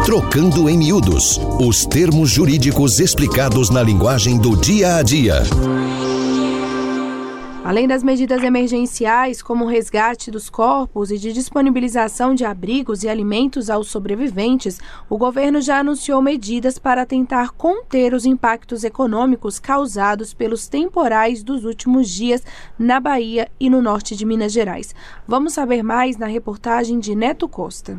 Trocando 0.04 0.68
em 0.68 0.76
miúdos 0.76 1.40
os 1.66 1.86
termos 1.86 2.28
jurídicos 2.28 3.00
explicados 3.00 3.70
na 3.70 3.82
linguagem 3.82 4.38
do 4.38 4.54
dia 4.54 4.96
a 4.96 5.02
dia. 5.02 5.42
Além 7.68 7.86
das 7.86 8.02
medidas 8.02 8.42
emergenciais, 8.42 9.42
como 9.42 9.66
o 9.66 9.68
resgate 9.68 10.30
dos 10.30 10.48
corpos 10.48 11.10
e 11.10 11.18
de 11.18 11.34
disponibilização 11.34 12.34
de 12.34 12.42
abrigos 12.42 13.02
e 13.02 13.10
alimentos 13.10 13.68
aos 13.68 13.88
sobreviventes, 13.88 14.80
o 15.06 15.18
governo 15.18 15.60
já 15.60 15.80
anunciou 15.80 16.22
medidas 16.22 16.78
para 16.78 17.04
tentar 17.04 17.50
conter 17.50 18.14
os 18.14 18.24
impactos 18.24 18.84
econômicos 18.84 19.58
causados 19.58 20.32
pelos 20.32 20.66
temporais 20.66 21.42
dos 21.42 21.66
últimos 21.66 22.08
dias 22.08 22.42
na 22.78 22.98
Bahia 22.98 23.48
e 23.60 23.68
no 23.68 23.82
norte 23.82 24.16
de 24.16 24.24
Minas 24.24 24.50
Gerais. 24.50 24.94
Vamos 25.26 25.52
saber 25.52 25.82
mais 25.82 26.16
na 26.16 26.24
reportagem 26.24 26.98
de 26.98 27.14
Neto 27.14 27.46
Costa. 27.46 27.98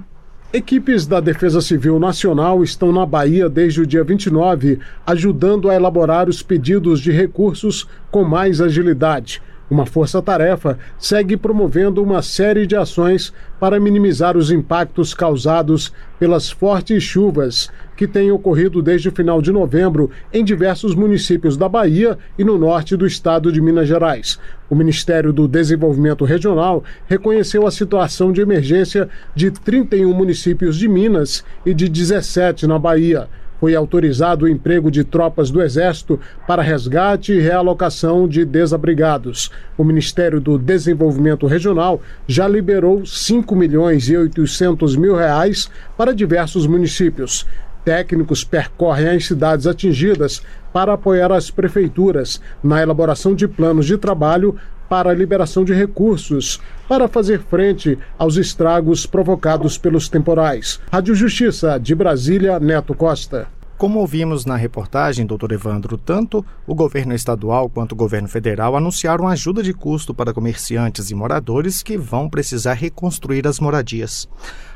Equipes 0.51 1.05
da 1.05 1.19
Defesa 1.19 1.61
Civil 1.61 1.99
Nacional 1.99 2.63
estão 2.63 2.91
na 2.91 3.05
Bahia 3.05 3.47
desde 3.47 3.81
o 3.81 3.85
dia 3.85 4.03
29, 4.03 4.79
ajudando 5.05 5.69
a 5.69 5.75
elaborar 5.75 6.27
os 6.27 6.41
pedidos 6.41 6.99
de 6.99 7.11
recursos 7.11 7.87
com 8.09 8.23
mais 8.23 8.59
agilidade. 8.59 9.43
Uma 9.69 9.85
força-tarefa 9.85 10.79
segue 10.97 11.37
promovendo 11.37 12.01
uma 12.01 12.23
série 12.23 12.65
de 12.65 12.75
ações 12.75 13.31
para 13.59 13.79
minimizar 13.79 14.35
os 14.35 14.49
impactos 14.49 15.13
causados 15.13 15.93
pelas 16.17 16.49
fortes 16.49 17.03
chuvas 17.03 17.69
que 17.95 18.07
têm 18.07 18.31
ocorrido 18.31 18.81
desde 18.81 19.09
o 19.09 19.11
final 19.11 19.41
de 19.41 19.51
novembro 19.51 20.09
em 20.33 20.43
diversos 20.43 20.95
municípios 20.95 21.55
da 21.55 21.69
Bahia 21.69 22.17
e 22.37 22.43
no 22.43 22.57
norte 22.57 22.95
do 22.95 23.05
estado 23.05 23.51
de 23.51 23.61
Minas 23.61 23.87
Gerais. 23.87 24.39
O 24.69 24.75
Ministério 24.75 25.31
do 25.31 25.47
Desenvolvimento 25.47 26.25
Regional 26.25 26.83
reconheceu 27.07 27.67
a 27.67 27.71
situação 27.71 28.31
de 28.31 28.41
emergência 28.41 29.07
de 29.35 29.51
31 29.51 30.11
municípios 30.13 30.77
de 30.77 30.87
Minas 30.87 31.43
e 31.63 31.75
de 31.75 31.87
17 31.87 32.65
na 32.65 32.79
Bahia 32.79 33.27
foi 33.59 33.75
autorizado 33.75 34.45
o 34.45 34.47
emprego 34.47 34.89
de 34.89 35.03
tropas 35.03 35.51
do 35.51 35.61
Exército 35.61 36.19
para 36.47 36.61
resgate 36.61 37.33
e 37.33 37.39
realocação 37.39 38.27
de 38.27 38.45
desabrigados. 38.45 39.51
O 39.77 39.83
Ministério 39.83 40.39
do 40.39 40.57
Desenvolvimento 40.57 41.45
Regional 41.45 42.01
já 42.27 42.47
liberou 42.47 43.05
5 43.05 43.55
milhões 43.55 44.09
e 44.09 44.17
800 44.17 44.95
mil 44.95 45.15
reais 45.15 45.69
para 45.97 46.13
diversos 46.13 46.65
municípios. 46.65 47.45
Técnicos 47.83 48.43
percorrem 48.43 49.09
as 49.09 49.25
cidades 49.25 49.65
atingidas 49.65 50.41
para 50.71 50.93
apoiar 50.93 51.31
as 51.31 51.49
prefeituras 51.49 52.41
na 52.63 52.81
elaboração 52.81 53.33
de 53.33 53.47
planos 53.47 53.85
de 53.85 53.97
trabalho 53.97 54.55
para 54.89 55.11
a 55.11 55.13
liberação 55.13 55.63
de 55.63 55.73
recursos 55.73 56.59
para 56.87 57.07
fazer 57.07 57.41
frente 57.41 57.97
aos 58.17 58.35
estragos 58.35 59.05
provocados 59.05 59.77
pelos 59.77 60.09
temporais. 60.09 60.79
Rádio 60.91 61.13
Justiça 61.13 61.79
de 61.79 61.93
Brasília, 61.93 62.59
Neto 62.59 62.95
Costa. 62.95 63.47
Como 63.79 63.99
ouvimos 63.99 64.43
na 64.43 64.57
reportagem, 64.57 65.25
doutor 65.25 65.53
Evandro, 65.53 65.97
tanto 65.97 66.45
o 66.67 66.75
governo 66.75 67.13
estadual 67.15 67.69
quanto 67.69 67.93
o 67.93 67.95
governo 67.95 68.27
federal 68.27 68.75
anunciaram 68.75 69.25
ajuda 69.25 69.63
de 69.63 69.73
custo 69.73 70.13
para 70.13 70.33
comerciantes 70.33 71.09
e 71.09 71.15
moradores 71.15 71.81
que 71.81 71.97
vão 71.97 72.29
precisar 72.29 72.73
reconstruir 72.73 73.47
as 73.47 73.57
moradias. 73.57 74.27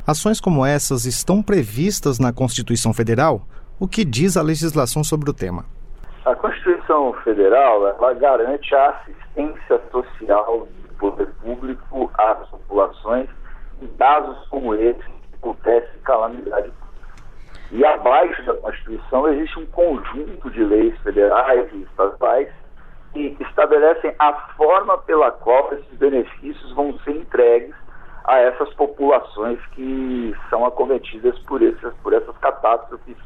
Ações 0.08 0.40
como 0.40 0.66
essas 0.66 1.06
estão 1.06 1.44
previstas 1.44 2.18
na 2.18 2.32
Constituição 2.32 2.94
Federal? 2.94 3.46
O 3.78 3.90
que 3.90 4.06
diz 4.06 4.38
a 4.38 4.42
legislação 4.42 5.04
sobre 5.04 5.30
o 5.30 5.34
tema? 5.34 5.66
A 6.26 6.36
Constituição 6.36 7.12
Federal 7.26 7.86
ela 7.86 8.14
garante 8.14 8.74
a 8.74 8.92
assistência 8.92 9.82
social 9.92 10.66
do 10.66 10.96
poder 10.96 11.28
público 11.42 12.10
às 12.18 12.48
populações 12.48 13.30
em 13.82 13.88
casos 13.98 14.38
como 14.48 14.74
esse 14.74 15.02
que 15.04 15.36
acontece 15.36 15.98
calamidade. 16.06 16.72
E 17.72 17.86
abaixo 17.86 18.42
da 18.46 18.54
Constituição 18.54 19.28
existe 19.28 19.60
um 19.60 19.66
conjunto 19.66 20.50
de 20.50 20.64
leis 20.64 20.98
federais 21.02 21.70
e 21.74 21.82
estaduais 21.82 22.50
que 23.12 23.36
estabelecem 23.42 24.16
a 24.18 24.34
forma 24.56 24.98
pela 25.00 25.30
qual 25.30 25.74
esses 25.74 25.98
benefícios 25.98 26.72
vão 26.72 26.98
ser 27.00 27.18
entregues 27.18 27.76
a 28.24 28.38
essas 28.38 28.74
populações 28.76 29.60
que 29.74 30.34
são 30.50 30.66
acometidas 30.66 31.38
por, 31.40 31.62
essas, 31.62 31.94
por 31.96 32.14
essas 32.14 32.38
catástrofes 32.38 33.18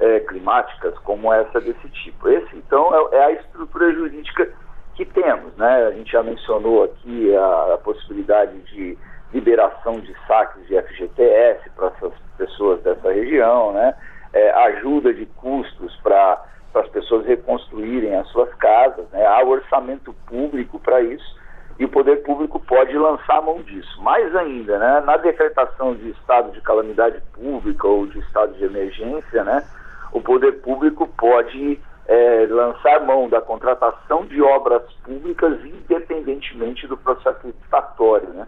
é, 0.00 0.20
climáticas, 0.20 0.98
como 1.00 1.32
essa 1.32 1.60
desse 1.60 1.88
tipo. 1.90 2.28
Esse, 2.28 2.56
então, 2.56 2.92
é, 3.12 3.16
é, 3.16 3.24
a 3.24 3.32
estrutura 3.32 3.92
jurídica 3.92 4.50
que 4.94 5.04
temos. 5.04 5.54
Né? 5.56 5.86
A 5.86 5.90
gente 5.92 6.10
já 6.10 6.22
mencionou 6.22 6.84
aqui 6.84 7.36
a, 7.36 7.74
a 7.74 7.78
possibilidade 7.78 8.58
de 8.72 8.98
liberação 9.32 10.00
de 10.00 10.14
saques 10.26 10.66
de 10.66 10.80
FGTS 10.82 11.70
para 11.76 11.88
essas 11.88 12.12
pessoas 12.36 12.80
dessa 12.82 13.12
região, 13.12 13.72
né? 13.72 13.94
É, 14.32 14.50
ajuda 14.50 15.12
de 15.12 15.26
custos 15.26 15.94
para 16.02 16.44
as 16.74 16.88
pessoas 16.88 17.26
reconstruírem 17.26 18.14
as 18.16 18.28
suas 18.28 18.52
casas, 18.54 19.08
né? 19.10 19.26
há 19.26 19.42
orçamento 19.44 20.12
público 20.26 20.78
para 20.78 21.00
isso 21.00 21.40
e 21.80 21.84
o 21.84 21.88
poder 21.88 22.22
público 22.22 22.60
pode 22.60 22.96
lançar 22.96 23.38
a 23.38 23.42
mão 23.42 23.60
disso. 23.62 24.00
Mais 24.02 24.34
ainda, 24.36 24.78
né? 24.78 25.02
na 25.04 25.16
decretação 25.16 25.96
de 25.96 26.10
estado 26.10 26.52
de 26.52 26.60
calamidade 26.60 27.20
pública 27.32 27.88
ou 27.88 28.06
de 28.06 28.20
estado 28.20 28.52
de 28.54 28.64
emergência, 28.64 29.42
né? 29.42 29.64
O 30.12 30.20
poder 30.20 30.60
público 30.60 31.06
pode 31.18 31.78
é, 32.06 32.46
lançar 32.48 33.04
mão 33.04 33.28
da 33.28 33.40
contratação 33.40 34.26
de 34.26 34.42
obras 34.42 34.82
públicas 35.04 35.58
independentemente 35.64 36.86
do 36.86 36.96
processo 36.96 37.46
licitatório, 37.46 38.28
né? 38.30 38.46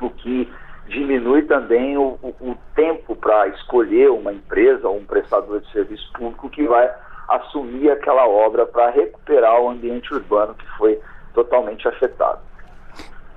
o 0.00 0.10
que 0.10 0.50
diminui 0.86 1.42
também 1.42 1.96
o, 1.98 2.18
o, 2.22 2.34
o 2.40 2.58
tempo 2.74 3.14
para 3.14 3.48
escolher 3.48 4.10
uma 4.10 4.32
empresa 4.32 4.88
ou 4.88 4.96
um 4.96 5.04
prestador 5.04 5.60
de 5.60 5.70
serviço 5.70 6.10
público 6.14 6.48
que 6.48 6.66
vai 6.66 6.90
assumir 7.28 7.90
aquela 7.90 8.26
obra 8.26 8.64
para 8.64 8.90
recuperar 8.90 9.60
o 9.60 9.68
ambiente 9.68 10.12
urbano 10.14 10.54
que 10.54 10.66
foi 10.78 10.98
totalmente 11.34 11.86
afetado. 11.86 12.40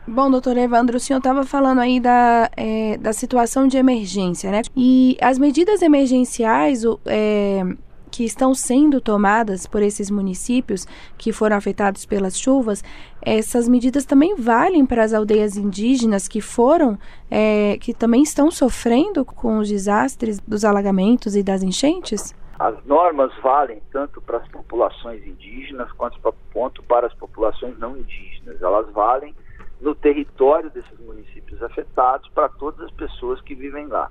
Bom, 0.08 0.31
doutor 0.31 0.58
Evandro, 0.58 0.98
o 0.98 1.00
senhor 1.00 1.20
estava 1.20 1.43
falando 1.43 1.79
aí 1.79 2.00
da, 2.00 2.50
é, 2.58 2.98
da 2.98 3.13
situação 3.13 3.67
de 3.67 3.77
emergência, 3.77 4.50
né? 4.50 4.63
E 4.75 5.15
as 5.22 5.38
medidas 5.38 5.84
emergenciais, 5.84 6.84
é, 7.05 7.62
que 8.10 8.25
estão 8.25 8.53
sendo 8.53 9.00
tomadas 9.00 9.67
por 9.67 9.81
esses 9.81 10.10
municípios 10.10 10.88
que 11.17 11.31
foram 11.31 11.55
afetados 11.55 12.05
pelas 12.05 12.38
chuvas, 12.38 12.84
essas 13.22 13.70
medidas 13.70 14.03
também 14.03 14.36
valem 14.36 14.86
para 14.88 15.03
as 15.03 15.13
aldeias 15.13 15.55
indígenas 15.55 16.27
que 16.27 16.41
foram, 16.41 16.98
é, 17.29 17.77
que 17.79 17.93
também 17.93 18.24
estão 18.24 18.50
sofrendo 18.50 19.24
com 19.24 19.60
os 19.60 19.70
desastres 19.70 20.39
dos 20.39 20.65
alagamentos 20.65 21.36
e 21.36 21.43
das 21.43 21.62
enchentes? 21.62 22.36
As 22.60 22.84
normas 22.86 23.31
valem 23.41 23.81
tanto 23.91 24.20
para 24.22 24.38
as 24.38 24.48
populações 24.50 25.25
indígenas 25.25 25.91
quanto, 25.93 26.20
quanto 26.53 26.84
para 26.84 27.08
as 27.08 27.13
populações 27.13 27.77
não 27.79 27.98
indígenas. 27.98 28.62
Elas 28.62 28.91
valem 28.91 29.34
no 29.81 29.95
território 29.95 30.69
desses 30.69 31.00
municípios 31.00 31.61
afetados 31.63 32.29
para 32.29 32.47
todas 32.47 32.79
as 32.81 32.91
pessoas 32.91 33.41
que 33.41 33.55
vivem 33.55 33.88
lá 33.88 34.09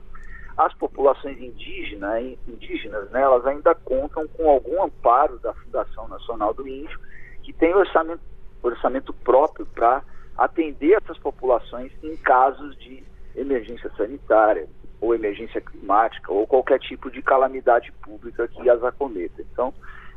as 0.56 0.74
populações 0.74 1.40
indígenas, 1.40 2.36
indígenas 2.46 3.10
né, 3.10 3.22
elas 3.22 3.46
ainda 3.46 3.74
contam 3.74 4.28
com 4.28 4.50
algum 4.50 4.82
amparo 4.82 5.38
da 5.38 5.54
Fundação 5.54 6.06
Nacional 6.06 6.52
do 6.52 6.68
Índio, 6.68 6.98
que 7.42 7.52
tem 7.52 7.74
orçamento 7.74 8.20
orçamento 8.62 9.14
próprio 9.14 9.64
para 9.64 10.02
atender 10.36 10.92
essas 11.02 11.16
populações 11.16 11.90
em 12.02 12.14
casos 12.18 12.76
de 12.76 13.02
emergência 13.34 13.90
sanitária 13.96 14.68
ou 15.00 15.14
emergência 15.14 15.62
climática 15.62 16.30
ou 16.30 16.46
qualquer 16.46 16.78
tipo 16.78 17.10
de 17.10 17.22
calamidade 17.22 17.90
pública 18.02 18.46
que 18.48 18.68
as 18.68 18.84
acometa. 18.84 19.40
Então, 19.40 19.72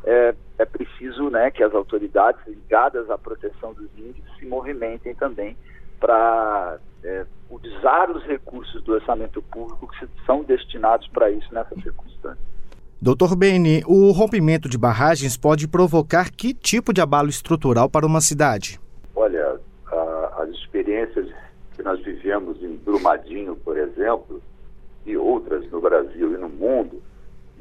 é, 0.05 0.35
é 0.57 0.65
preciso 0.65 1.29
né, 1.29 1.49
que 1.51 1.63
as 1.63 1.73
autoridades 1.73 2.41
ligadas 2.47 3.09
à 3.09 3.17
proteção 3.17 3.73
dos 3.73 3.89
índios 3.97 4.25
se 4.37 4.45
movimentem 4.45 5.15
também 5.15 5.55
para 5.99 6.77
é, 7.03 7.25
usar 7.49 8.09
os 8.11 8.23
recursos 8.25 8.81
do 8.83 8.93
orçamento 8.93 9.41
público 9.41 9.87
que 9.87 10.07
são 10.25 10.43
destinados 10.43 11.07
para 11.07 11.29
isso 11.31 11.53
nessas 11.53 11.81
circunstâncias. 11.81 12.53
Doutor 13.01 13.35
Beni, 13.35 13.83
o 13.85 14.11
rompimento 14.11 14.69
de 14.69 14.77
barragens 14.77 15.35
pode 15.35 15.67
provocar 15.67 16.31
que 16.31 16.53
tipo 16.53 16.93
de 16.93 17.01
abalo 17.01 17.29
estrutural 17.29 17.89
para 17.89 18.05
uma 18.05 18.21
cidade? 18.21 18.79
Olha, 19.15 19.59
a, 19.91 20.43
as 20.43 20.49
experiências 20.49 21.29
que 21.75 21.83
nós 21.83 22.01
vivemos 22.01 22.61
em 22.63 22.77
Brumadinho, 22.77 23.55
por 23.57 23.77
exemplo, 23.77 24.41
e 25.05 25.17
outras 25.17 25.69
no 25.69 25.81
Brasil 25.81 26.33
e 26.33 26.37
no 26.37 26.47
mundo, 26.47 27.01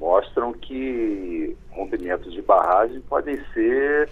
mostram 0.03 0.53
que 0.53 1.57
rompimentos 1.71 2.33
de 2.33 2.43
barragem 2.43 3.01
podem 3.03 3.41
ser 3.55 4.11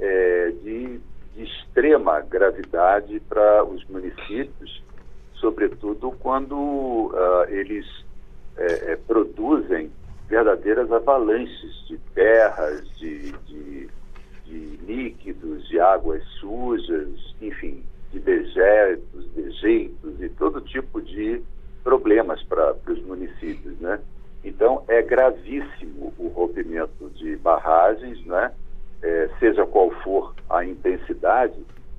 é, 0.00 0.52
de, 0.64 1.00
de 1.36 1.44
extrema 1.44 2.20
gravidade 2.22 3.20
para 3.20 3.64
os 3.64 3.84
municípios, 3.86 4.82
sobretudo 5.34 6.10
quando 6.18 6.56
uh, 6.56 7.44
eles 7.50 7.86
é, 8.56 8.92
é, 8.92 8.96
produzem 8.96 9.92
verdadeiras 10.28 10.90
avalanches 10.90 11.86
de 11.86 11.96
terras, 12.16 12.82
de, 12.96 13.30
de, 13.46 13.88
de, 14.44 14.58
líquidos, 14.84 15.68
de 15.68 15.78
águas 15.78 16.24
sujas, 16.40 17.08
enfim, 17.40 17.84
de 18.10 18.18
dejetos, 18.18 19.30
dejeitos 19.36 20.20
e 20.20 20.28
todo 20.30 20.60
tipo 20.62 21.00
de 21.00 21.40
problemas 21.84 22.42
para 22.42 22.74
os 22.88 23.00
municípios, 23.04 23.78
né? 23.78 24.00
Então, 24.44 24.84
é 24.88 25.02
gravíssimo 25.02 26.12
o 26.18 26.28
rompimento 26.28 27.10
de 27.10 27.36
barragens, 27.36 28.24
né? 28.24 28.52
É, 29.02 29.28
seja 29.38 29.64
qual 29.66 29.90
for 30.02 30.34
a 30.50 30.64
intensidade, 30.64 31.54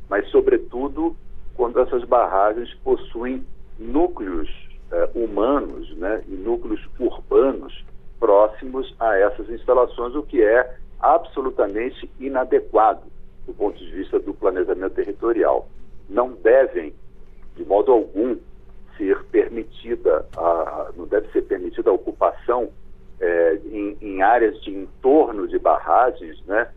mas, 0.10 0.28
sobretudo, 0.30 1.16
quando 1.56 1.80
essas 1.80 2.04
barragens 2.04 2.74
possuem 2.84 3.46
núcleos 3.78 4.50
é, 4.92 5.10
humanos 5.16 5.96
né? 5.96 6.22
e 6.28 6.32
núcleos 6.32 6.86
urbanos 7.00 7.86
próximos 8.20 8.94
a 9.00 9.18
essas 9.18 9.50
instalações, 9.50 10.14
o 10.14 10.24
que 10.24 10.44
é 10.44 10.76
absolutamente 11.00 12.10
inadequado 12.20 13.04
do 13.46 13.54
ponto 13.54 13.78
de 13.78 13.92
vista 13.92 14.20
do 14.20 14.34
planejamento 14.34 14.96
territorial. 14.96 15.70
Não 16.10 16.34
devem, 16.34 16.94
de 17.56 17.64
modo 17.64 17.94
algum, 17.94 18.36
ser 19.00 19.24
permitida, 19.32 20.26
a, 20.38 20.92
não 20.96 21.08
deve 21.08 21.32
ser 21.32 21.44
permitida 21.44 21.90
a 21.90 21.94
ocupação 21.94 22.70
é, 23.20 23.60
em, 23.66 23.98
em, 24.02 24.22
áreas 24.22 24.62
de 24.62 24.72
entorno 24.72 25.48
de 25.48 25.58
barragens, 25.58 26.44
né, 26.46 26.68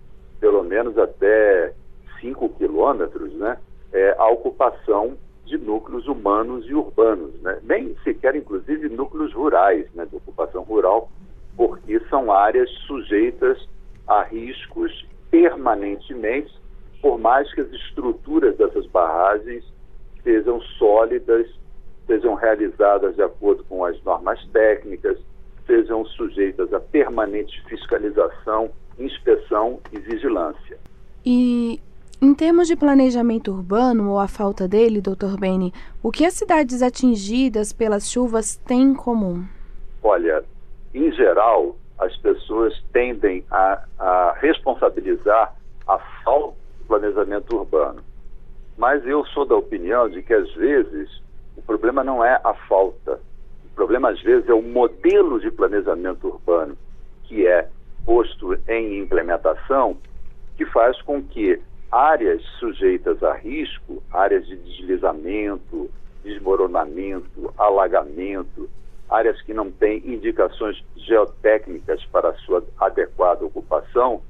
pelo 0.41 0.63
menos 0.63 0.97
até 0.97 1.75
5 2.21 2.49
quilômetros, 2.51 3.33
né, 3.35 3.59
é, 3.93 4.15
a 4.17 4.29
ocupação 4.29 5.17
de 5.45 5.59
núcleos 5.59 6.07
humanos 6.07 6.65
e 6.67 6.75
urbanos, 6.75 7.35
né, 7.43 7.59
nem 7.65 7.97
sequer 8.05 8.37
inclusive 8.37 8.89
núcleos 8.89 9.35
rurais, 9.35 9.87
né, 9.93 10.07
de 10.07 10.17
ocupação 10.17 10.63
rural, 10.63 11.11
porque 11.57 12.01
são 12.09 12.33
áreas 12.33 12.71
sujeitas 12.87 13.69
a 14.07 14.22
riscos 14.33 15.07
permanentemente, 15.31 16.53
por 17.01 17.19
mais 17.19 17.53
que 17.55 17.61
as 17.61 17.71
estruturas 17.73 18.57
dessas 18.57 18.87
barragens 18.87 19.65
sejam 20.25 20.61
sólidas 20.79 21.47
sejam 22.07 22.35
realizadas 22.35 23.15
de 23.15 23.23
acordo 23.23 23.65
com 23.65 23.85
as 23.85 24.01
normas 24.03 24.45
técnicas, 24.53 25.19
sejam 25.67 26.05
sujeitas 26.05 26.73
a 26.73 26.81
permanente 26.81 27.63
fiscalização, 27.69 28.71
inspeção 28.99 29.81
e 29.93 29.99
vigilância. 29.99 30.79
E 31.25 31.81
em 32.21 32.35
termos 32.35 32.69
de 32.69 32.77
planejamento 32.77 33.51
urbano 33.51 34.11
ou 34.11 34.19
a 34.19 34.29
falta 34.29 34.69
dele, 34.69 35.01
Dr. 35.01 35.39
Beni, 35.39 35.73
o 36.03 36.11
que 36.11 36.25
as 36.25 36.35
cidades 36.35 36.83
atingidas 36.83 37.73
pelas 37.73 38.11
chuvas 38.11 38.57
têm 38.57 38.83
em 38.83 38.95
comum? 38.95 39.45
Olha, 40.03 40.45
em 40.93 41.11
geral, 41.13 41.77
as 42.03 42.17
pessoas 42.17 42.75
tendem 42.93 43.45
a, 43.51 43.85
a 43.99 44.37
responsabilizar 44.41 45.55
a 45.87 45.99
falta 46.25 46.57
de 46.79 46.85
planejamento 46.85 47.57
urbano. 47.57 48.03
Mas 48.77 49.07
eu 49.07 49.25
sou 49.27 49.45
da 49.45 49.55
opinião 49.55 50.09
de 50.09 50.23
que, 50.23 50.33
às 50.33 50.53
vezes, 50.55 51.23
o 51.57 51.63
problema 51.63 52.03
não 52.03 52.25
é 52.25 52.41
a 52.43 52.55
falta. 52.55 53.21
O 53.65 53.75
problema, 53.75 54.11
às 54.11 54.21
vezes, 54.23 54.49
é 54.49 54.55
o 54.55 54.63
modelo 54.63 55.41
de 55.41 55.51
planejamento 55.51 56.29
urbano 56.29 56.77
que 57.25 57.47
é 57.47 57.69
posto 58.05 58.55
em 58.69 58.99
implementação, 58.99 59.97
que 60.57 60.67
faz 60.67 61.01
com 61.03 61.23
que 61.23 61.61
áreas 61.91 62.43
sujeitas 62.59 63.23
a 63.23 63.35
risco, 63.35 64.03
áreas 64.11 64.47
de 64.47 64.57
deslizamento, 64.57 65.91
desmoronamento, 66.25 67.53
alagamento, 67.59 68.69
áreas 69.13 69.41
que 69.43 69.53
não 69.53 69.71
têm 69.71 69.99
indicações 70.05 70.83
geotécnicas 70.97 72.05
para 72.07 72.33
sua 72.35 72.65
adequada 72.79 73.45
ocupação, 73.45 74.23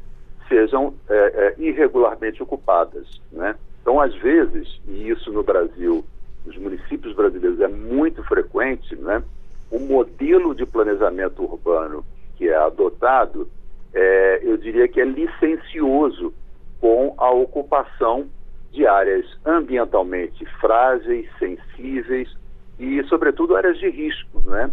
sejam 0.48 0.94
é, 1.08 1.14
é, 1.14 1.54
irregularmente 1.58 2.42
ocupadas. 2.42 3.06
Né? 3.30 3.54
Então, 3.80 4.00
às 4.00 4.14
vezes, 4.16 4.80
e 4.86 5.08
isso 5.08 5.32
no 5.32 5.42
Brasil 5.42 6.04
nos 6.44 6.56
municípios 6.56 7.14
brasileiros 7.14 7.60
é 7.60 7.68
muito 7.68 8.22
frequente, 8.24 8.96
né? 8.96 9.22
o 9.70 9.78
modelo 9.78 10.54
de 10.54 10.66
planejamento 10.66 11.42
urbano 11.42 12.04
que 12.36 12.48
é 12.48 12.56
adotado, 12.56 13.48
é, 13.94 14.40
eu 14.42 14.56
diria 14.56 14.88
que 14.88 15.00
é 15.00 15.04
licencioso 15.04 16.34
com 16.80 17.14
a 17.16 17.30
ocupação 17.30 18.28
de 18.72 18.86
áreas 18.86 19.24
ambientalmente 19.46 20.44
frágeis, 20.60 21.28
sensíveis 21.38 22.28
e, 22.78 23.02
sobretudo, 23.04 23.56
áreas 23.56 23.78
de 23.78 23.88
risco. 23.88 24.42
Né? 24.44 24.70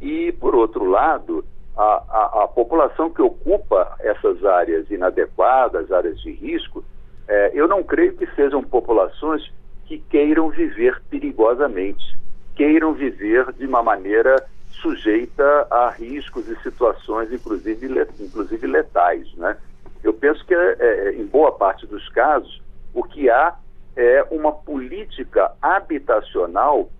E, 0.00 0.32
por 0.32 0.54
outro 0.54 0.84
lado, 0.84 1.44
a, 1.76 1.82
a, 1.82 2.44
a 2.44 2.48
população 2.48 3.10
que 3.10 3.22
ocupa 3.22 3.96
essas 4.00 4.44
áreas 4.44 4.90
inadequadas, 4.90 5.90
áreas 5.90 6.20
de 6.20 6.32
risco, 6.32 6.84
é, 7.28 7.50
eu 7.54 7.68
não 7.68 7.82
creio 7.82 8.14
que 8.16 8.26
sejam 8.34 8.62
populações 8.62 9.50
que 9.86 9.98
queiram 9.98 10.50
viver 10.50 11.00
perigosamente, 11.08 12.18
queiram 12.54 12.92
viver 12.92 13.52
de 13.52 13.66
uma 13.66 13.82
maneira 13.82 14.44
sujeita 14.70 15.66
a 15.70 15.90
riscos 15.90 16.48
e 16.48 16.56
situações, 16.62 17.32
inclusive, 17.32 17.86
inclusive 18.18 18.66
letais. 18.66 19.32
Né? 19.34 19.56
Eu 20.02 20.12
penso 20.12 20.44
que, 20.44 20.54
é, 20.54 20.76
é, 20.80 21.12
em 21.14 21.26
boa 21.26 21.52
parte 21.52 21.86
dos 21.86 22.08
casos, 22.08 22.60
o 22.92 23.02
que 23.02 23.30
há 23.30 23.54
é 23.94 24.26
uma 24.30 24.52
política 24.52 25.52
habitacional 25.60 26.90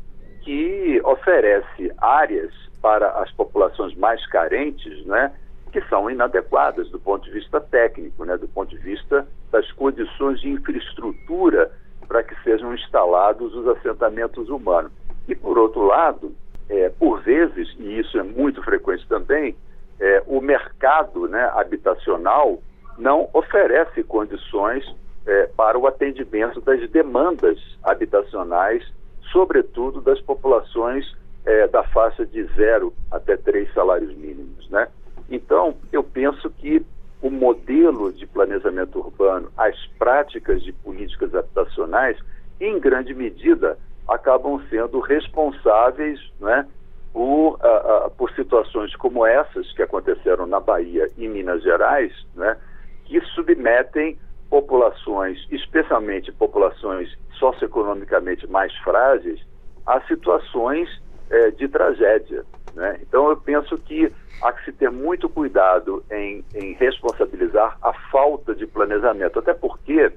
que 0.42 1.00
oferece 1.04 1.92
áreas 1.98 2.52
para 2.80 3.08
as 3.22 3.30
populações 3.32 3.94
mais 3.94 4.24
carentes, 4.26 5.04
né, 5.06 5.32
que 5.72 5.80
são 5.88 6.10
inadequadas 6.10 6.90
do 6.90 6.98
ponto 6.98 7.24
de 7.24 7.30
vista 7.30 7.60
técnico, 7.60 8.24
né, 8.24 8.36
do 8.36 8.48
ponto 8.48 8.70
de 8.70 8.78
vista 8.78 9.26
das 9.50 9.70
condições 9.72 10.40
de 10.40 10.50
infraestrutura 10.50 11.70
para 12.06 12.22
que 12.22 12.34
sejam 12.42 12.74
instalados 12.74 13.54
os 13.54 13.66
assentamentos 13.68 14.48
humanos. 14.48 14.92
E, 15.26 15.34
por 15.34 15.56
outro 15.56 15.82
lado, 15.86 16.34
é, 16.68 16.90
por 16.90 17.22
vezes, 17.22 17.74
e 17.78 18.00
isso 18.00 18.18
é 18.18 18.22
muito 18.22 18.62
frequente 18.62 19.06
também, 19.08 19.56
é, 20.00 20.22
o 20.26 20.40
mercado 20.40 21.28
né, 21.28 21.50
habitacional 21.54 22.60
não 22.98 23.28
oferece 23.32 24.02
condições 24.02 24.84
é, 25.26 25.46
para 25.56 25.78
o 25.78 25.86
atendimento 25.86 26.60
das 26.60 26.88
demandas 26.90 27.58
habitacionais, 27.82 28.84
sobretudo 29.32 30.00
das 30.00 30.20
populações 30.20 31.04
é, 31.44 31.66
da 31.66 31.82
faixa 31.84 32.24
de 32.24 32.44
zero 32.54 32.92
até 33.10 33.36
três 33.36 33.72
salários 33.72 34.14
mínimos. 34.14 34.68
Né? 34.70 34.86
Então, 35.30 35.74
eu 35.90 36.04
penso 36.04 36.50
que 36.50 36.84
o 37.20 37.30
modelo 37.30 38.12
de 38.12 38.26
planejamento 38.26 38.98
urbano, 38.98 39.50
as 39.56 39.76
práticas 39.98 40.62
de 40.62 40.72
políticas 40.72 41.34
habitacionais, 41.34 42.18
em 42.60 42.78
grande 42.78 43.14
medida, 43.14 43.78
acabam 44.08 44.60
sendo 44.68 45.00
responsáveis 45.00 46.20
né, 46.40 46.66
por, 47.12 47.54
uh, 47.54 48.06
uh, 48.06 48.10
por 48.10 48.30
situações 48.32 48.94
como 48.96 49.24
essas 49.24 49.72
que 49.72 49.82
aconteceram 49.82 50.46
na 50.46 50.58
Bahia 50.58 51.08
e 51.16 51.28
Minas 51.28 51.62
Gerais, 51.62 52.12
né, 52.34 52.56
que 53.04 53.20
submetem 53.34 54.18
populações, 54.52 55.38
especialmente 55.50 56.30
populações 56.30 57.08
socioeconomicamente 57.38 58.46
mais 58.46 58.70
frágeis, 58.80 59.40
a 59.86 59.98
situações 60.02 60.90
eh, 61.30 61.50
de 61.52 61.66
tragédia. 61.68 62.44
Né? 62.74 62.98
Então, 63.00 63.30
eu 63.30 63.36
penso 63.38 63.78
que 63.78 64.12
há 64.42 64.52
que 64.52 64.66
se 64.66 64.72
ter 64.72 64.90
muito 64.90 65.26
cuidado 65.26 66.04
em, 66.10 66.44
em 66.54 66.74
responsabilizar 66.74 67.78
a 67.80 67.94
falta 68.10 68.54
de 68.54 68.66
planejamento, 68.66 69.38
até 69.38 69.54
porque 69.54 70.12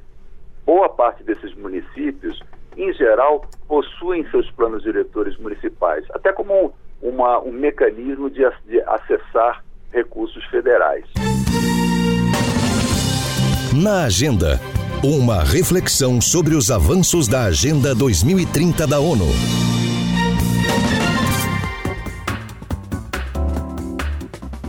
boa 0.65 0.89
parte 0.89 1.23
desses 1.23 1.55
municípios, 1.55 2.37
em 2.75 2.91
geral, 2.91 3.45
possuem 3.69 4.29
seus 4.31 4.51
planos 4.51 4.83
diretores 4.83 5.37
municipais, 5.37 6.05
até 6.11 6.33
como 6.33 6.73
uma, 7.01 7.39
um 7.39 7.53
mecanismo 7.53 8.29
de, 8.29 8.43
de 8.65 8.81
acessar 8.81 9.63
recursos 9.93 10.43
federais. 10.47 11.05
Na 13.75 14.03
agenda, 14.05 14.57
uma 15.03 15.43
reflexão 15.43 16.21
sobre 16.21 16.55
os 16.55 16.71
avanços 16.71 17.27
da 17.27 17.43
Agenda 17.43 17.93
2030 17.93 18.87
da 18.87 19.01
ONU. 19.01 19.27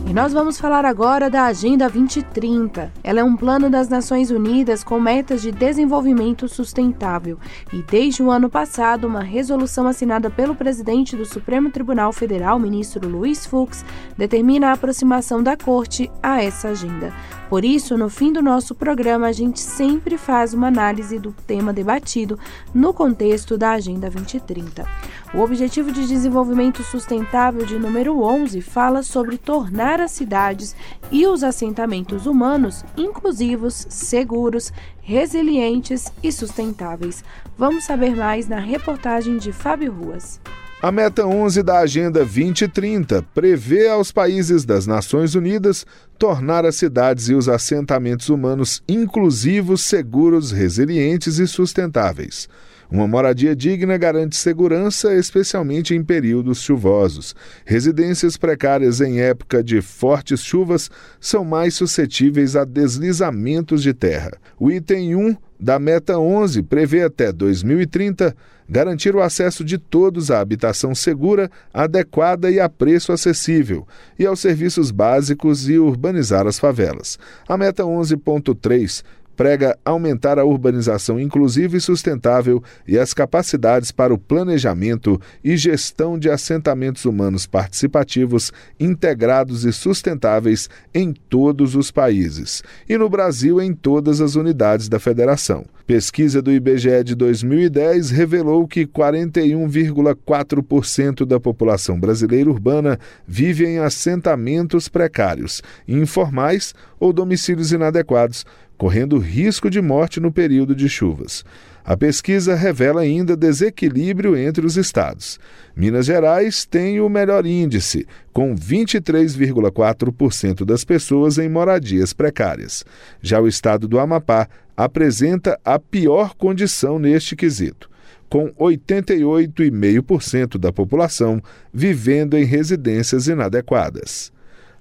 E 0.09 0.13
nós 0.13 0.33
vamos 0.33 0.59
falar 0.59 0.83
agora 0.83 1.29
da 1.29 1.45
Agenda 1.45 1.89
2030. 1.89 2.91
Ela 3.01 3.21
é 3.21 3.23
um 3.23 3.37
plano 3.37 3.69
das 3.69 3.87
Nações 3.87 4.29
Unidas 4.29 4.83
com 4.83 4.99
metas 4.99 5.41
de 5.41 5.53
desenvolvimento 5.53 6.49
sustentável 6.49 7.37
e, 7.71 7.81
desde 7.83 8.21
o 8.21 8.29
ano 8.29 8.49
passado, 8.49 9.07
uma 9.07 9.23
resolução 9.23 9.87
assinada 9.87 10.29
pelo 10.29 10.53
presidente 10.53 11.15
do 11.15 11.25
Supremo 11.25 11.69
Tribunal 11.69 12.11
Federal, 12.11 12.59
ministro 12.59 13.07
Luiz 13.07 13.45
Fux, 13.45 13.85
determina 14.17 14.67
a 14.67 14.73
aproximação 14.73 15.41
da 15.41 15.55
Corte 15.55 16.11
a 16.21 16.43
essa 16.43 16.69
agenda. 16.69 17.13
Por 17.49 17.63
isso, 17.63 17.97
no 17.97 18.09
fim 18.09 18.33
do 18.33 18.41
nosso 18.41 18.75
programa, 18.75 19.27
a 19.27 19.31
gente 19.31 19.61
sempre 19.61 20.17
faz 20.17 20.53
uma 20.53 20.67
análise 20.67 21.17
do 21.17 21.31
tema 21.31 21.71
debatido 21.71 22.37
no 22.73 22.93
contexto 22.93 23.57
da 23.57 23.71
Agenda 23.71 24.09
2030. 24.09 24.85
O 25.33 25.39
Objetivo 25.39 25.89
de 25.91 26.05
Desenvolvimento 26.05 26.83
Sustentável 26.83 27.65
de 27.65 27.79
número 27.79 28.21
11 28.21 28.61
fala 28.61 29.01
sobre 29.01 29.37
tornar 29.37 30.01
as 30.01 30.11
cidades 30.11 30.75
e 31.09 31.25
os 31.25 31.41
assentamentos 31.41 32.25
humanos 32.25 32.83
inclusivos, 32.97 33.85
seguros, 33.89 34.73
resilientes 35.01 36.11
e 36.21 36.33
sustentáveis. 36.33 37.23
Vamos 37.57 37.85
saber 37.85 38.13
mais 38.13 38.49
na 38.49 38.59
reportagem 38.59 39.37
de 39.37 39.53
Fábio 39.53 39.93
Ruas. 39.93 40.41
A 40.79 40.91
meta 40.91 41.25
11 41.25 41.63
da 41.63 41.79
Agenda 41.79 42.19
2030 42.19 43.23
prevê 43.33 43.87
aos 43.87 44.11
países 44.11 44.63
das 44.63 44.85
Nações 44.85 45.33
Unidas 45.33 45.83
tornar 46.19 46.67
as 46.67 46.75
cidades 46.75 47.29
e 47.29 47.33
os 47.33 47.49
assentamentos 47.49 48.29
humanos 48.29 48.83
inclusivos, 48.87 49.81
seguros, 49.81 50.51
resilientes 50.51 51.39
e 51.39 51.47
sustentáveis. 51.47 52.47
Uma 52.91 53.07
moradia 53.07 53.55
digna 53.55 53.97
garante 53.97 54.35
segurança, 54.35 55.15
especialmente 55.15 55.95
em 55.95 56.03
períodos 56.03 56.61
chuvosos. 56.61 57.35
Residências 57.65 58.37
precárias 58.37 59.01
em 59.01 59.19
época 59.19 59.63
de 59.63 59.81
fortes 59.81 60.41
chuvas 60.41 60.91
são 61.19 61.43
mais 61.43 61.73
suscetíveis 61.73 62.55
a 62.55 62.63
deslizamentos 62.63 63.81
de 63.81 63.95
terra. 63.95 64.31
O 64.59 64.69
item 64.71 65.15
1 65.15 65.37
da 65.59 65.79
Meta 65.79 66.19
11 66.19 66.63
prevê 66.63 67.03
até 67.03 67.31
2030 67.31 68.35
garantir 68.69 69.15
o 69.15 69.21
acesso 69.21 69.63
de 69.63 69.77
todos 69.77 70.29
à 70.29 70.39
habitação 70.39 70.93
segura, 70.93 71.49
adequada 71.73 72.51
e 72.51 72.59
a 72.59 72.67
preço 72.67 73.11
acessível, 73.11 73.87
e 74.19 74.25
aos 74.25 74.39
serviços 74.39 74.91
básicos 74.91 75.69
e 75.69 75.77
urbanizar 75.77 76.45
as 76.45 76.59
favelas. 76.59 77.17
A 77.47 77.57
Meta 77.57 77.83
11.3 77.83 79.03
prega 79.37 79.77
aumentar 79.85 80.37
a 80.39 80.43
urbanização 80.43 81.19
inclusiva 81.19 81.77
e 81.77 81.79
sustentável 81.79 82.63
e 82.87 82.97
as 82.97 83.13
capacidades 83.13 83.91
para 83.91 84.11
o 84.13 84.17
planejamento 84.17 85.21
e 85.43 85.55
gestão 85.55 86.17
de 86.17 86.27
assentamentos 86.29 87.05
humanos 87.05 87.45
participativos, 87.45 88.51
integrados 88.79 89.63
e 89.63 89.71
sustentáveis 89.71 90.67
em 90.93 91.13
todos 91.13 91.75
os 91.75 91.91
países, 91.91 92.63
e 92.89 92.97
no 92.97 93.07
Brasil 93.07 93.61
em 93.61 93.73
todas 93.73 94.19
as 94.19 94.35
unidades 94.35 94.89
da 94.89 94.99
federação. 94.99 95.65
Pesquisa 95.85 96.41
do 96.41 96.51
IBGE 96.51 97.03
de 97.05 97.13
2010 97.15 98.09
revelou 98.09 98.67
que 98.67 98.85
41,4% 98.85 101.25
da 101.25 101.39
população 101.39 101.97
brasileira 101.97 102.49
urbana 102.49 102.99
vive 103.25 103.65
em 103.65 103.79
assentamentos 103.79 104.89
precários, 104.89 105.61
informais 105.87 106.75
ou 106.99 107.13
domicílios 107.13 107.71
inadequados, 107.71 108.43
correndo 108.77 109.17
risco 109.17 109.69
de 109.69 109.81
morte 109.81 110.19
no 110.19 110.31
período 110.31 110.75
de 110.75 110.87
chuvas. 110.87 111.43
A 111.83 111.95
pesquisa 111.95 112.53
revela 112.53 113.01
ainda 113.01 113.35
desequilíbrio 113.35 114.35
entre 114.35 114.65
os 114.65 114.75
estados. 114.75 115.39
Minas 115.75 116.05
Gerais 116.05 116.65
tem 116.65 116.99
o 116.99 117.07
melhor 117.07 117.45
índice, 117.45 118.05
com 118.33 118.53
23,4% 118.55 120.65
das 120.65 120.83
pessoas 120.83 121.37
em 121.37 121.47
moradias 121.47 122.11
precárias. 122.11 122.83
Já 123.21 123.39
o 123.39 123.47
estado 123.47 123.87
do 123.87 123.99
Amapá 123.99 124.49
apresenta 124.75 125.57
a 125.63 125.79
pior 125.79 126.35
condição 126.35 126.99
neste 126.99 127.33
quesito 127.35 127.89
com 128.29 128.51
88,5% 128.53 130.57
da 130.57 130.73
população 130.73 131.41
vivendo 131.73 132.37
em 132.37 132.43
residências 132.43 133.27
inadequadas. 133.27 134.31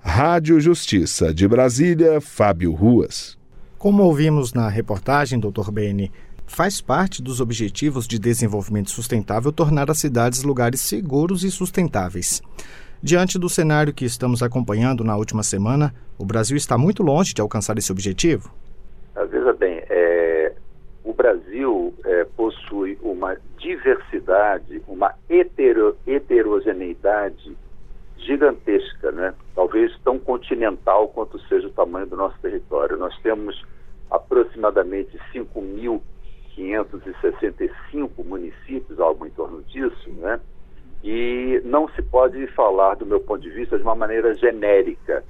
Rádio 0.00 0.61
Justiça 0.61 1.32
de 1.35 1.48
Brasília, 1.48 2.20
Fábio 2.20 2.72
Ruas. 2.72 3.38
Como 3.78 4.02
ouvimos 4.02 4.54
na 4.54 4.70
reportagem, 4.70 5.38
Dr. 5.38 5.70
Beni, 5.70 6.10
faz 6.46 6.80
parte 6.80 7.22
dos 7.22 7.42
Objetivos 7.42 8.08
de 8.08 8.18
Desenvolvimento 8.18 8.90
Sustentável 8.90 9.52
tornar 9.52 9.90
as 9.90 9.98
cidades 9.98 10.42
lugares 10.42 10.80
seguros 10.80 11.44
e 11.44 11.50
sustentáveis. 11.50 12.42
Diante 13.02 13.38
do 13.38 13.50
cenário 13.50 13.92
que 13.92 14.06
estamos 14.06 14.42
acompanhando 14.42 15.04
na 15.04 15.14
última 15.14 15.42
semana, 15.42 15.94
o 16.18 16.24
Brasil 16.24 16.56
está 16.56 16.78
muito 16.78 17.02
longe 17.02 17.34
de 17.34 17.42
alcançar 17.42 17.76
esse 17.76 17.92
objetivo? 17.92 18.50
Veja 19.30 19.52
bem, 19.52 19.82
é, 19.90 20.54
o 21.04 21.12
Brasil 21.12 21.92
é, 22.02 22.24
possui 22.34 22.98
uma 23.02 23.36
diversidade, 23.58 24.80
uma 24.88 25.14
hetero, 25.28 25.94
heterogeneidade 26.06 27.54
gigantesca, 28.26 29.10
né? 29.12 29.32
talvez 29.54 29.96
tão 30.04 30.18
continental 30.18 31.08
quanto 31.08 31.38
seja 31.46 31.68
o 31.68 31.72
tamanho 31.72 32.06
do 32.06 32.16
nosso 32.16 32.38
território. 32.40 32.98
Nós 32.98 33.16
temos 33.22 33.64
aproximadamente 34.10 35.16
5.565 35.32 38.24
municípios, 38.24 38.98
algo 38.98 39.24
em 39.26 39.30
torno 39.30 39.62
disso, 39.62 40.10
né? 40.18 40.40
e 41.02 41.60
não 41.64 41.88
se 41.90 42.02
pode 42.02 42.46
falar, 42.48 42.96
do 42.96 43.06
meu 43.06 43.20
ponto 43.20 43.40
de 43.40 43.50
vista, 43.50 43.76
de 43.76 43.84
uma 43.84 43.94
maneira 43.94 44.34
genérica. 44.34 45.22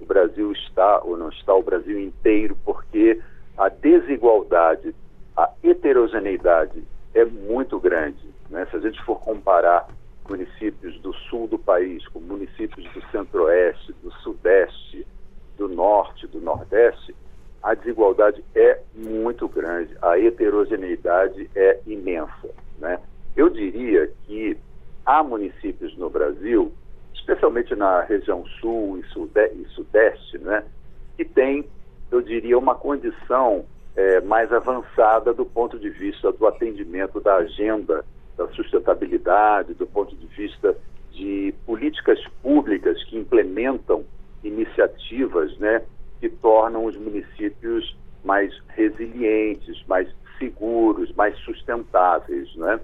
O 0.00 0.04
Brasil 0.04 0.52
está 0.52 1.00
ou 1.02 1.16
não 1.16 1.30
está, 1.30 1.54
o 1.54 1.62
Brasil 1.62 1.98
inteiro, 1.98 2.54
porque 2.64 3.18
a 3.56 3.68
desigualdade, 3.68 4.94
a 5.36 5.50
heterogeneidade 5.62 6.84
é 7.14 7.24
muito 7.24 7.80
grande. 7.80 8.28
Né? 8.50 8.66
Se 8.70 8.76
a 8.76 8.80
gente 8.80 9.02
for 9.04 9.18
comparar 9.20 9.86
municípios 10.28 10.98
do 11.00 11.12
sul 11.12 11.46
do 11.46 11.58
país 11.58 12.06
com 12.08 12.20
municípios 12.20 12.90
do 12.92 13.02
centro-oeste, 13.10 13.92
do 14.02 14.10
sudeste, 14.22 15.06
do 15.56 15.68
norte, 15.68 16.26
do 16.26 16.40
nordeste, 16.40 17.14
a 17.62 17.74
desigualdade 17.74 18.44
é 18.54 18.80
muito 18.94 19.48
grande, 19.48 19.96
a 20.02 20.18
heterogeneidade 20.18 21.48
é 21.54 21.80
imensa. 21.86 22.50
Né? 22.78 22.98
Eu 23.36 23.48
diria 23.48 24.10
que 24.24 24.56
há 25.06 25.22
municípios 25.22 25.96
no 25.96 26.10
Brasil, 26.10 26.72
especialmente 27.14 27.74
na 27.74 28.02
região 28.02 28.44
sul 28.60 28.98
e, 28.98 29.60
e 29.60 29.68
sudeste, 29.68 30.38
né, 30.38 30.64
que 31.16 31.24
têm, 31.24 31.64
eu 32.10 32.20
diria, 32.20 32.58
uma 32.58 32.74
condição 32.74 33.64
é, 33.94 34.20
mais 34.20 34.52
avançada 34.52 35.32
do 35.32 35.44
ponto 35.44 35.78
de 35.78 35.90
vista 35.90 36.32
do 36.32 36.46
atendimento 36.46 37.20
da 37.20 37.36
agenda 37.36 38.04
da 38.36 38.48
sustentabilidade, 38.48 39.74
do 39.74 39.86
ponto 39.86 40.14
de 40.16 40.26
vista 40.26 40.76
de 41.12 41.54
políticas 41.66 42.18
públicas 42.42 43.02
que 43.04 43.18
implementam 43.18 44.04
iniciativas 44.42 45.56
né, 45.58 45.82
que 46.20 46.28
tornam 46.28 46.84
os 46.84 46.96
municípios 46.96 47.96
mais 48.24 48.52
resilientes, 48.68 49.84
mais 49.86 50.08
seguros, 50.38 51.12
mais 51.14 51.36
sustentáveis. 51.40 52.54
Né? 52.56 52.80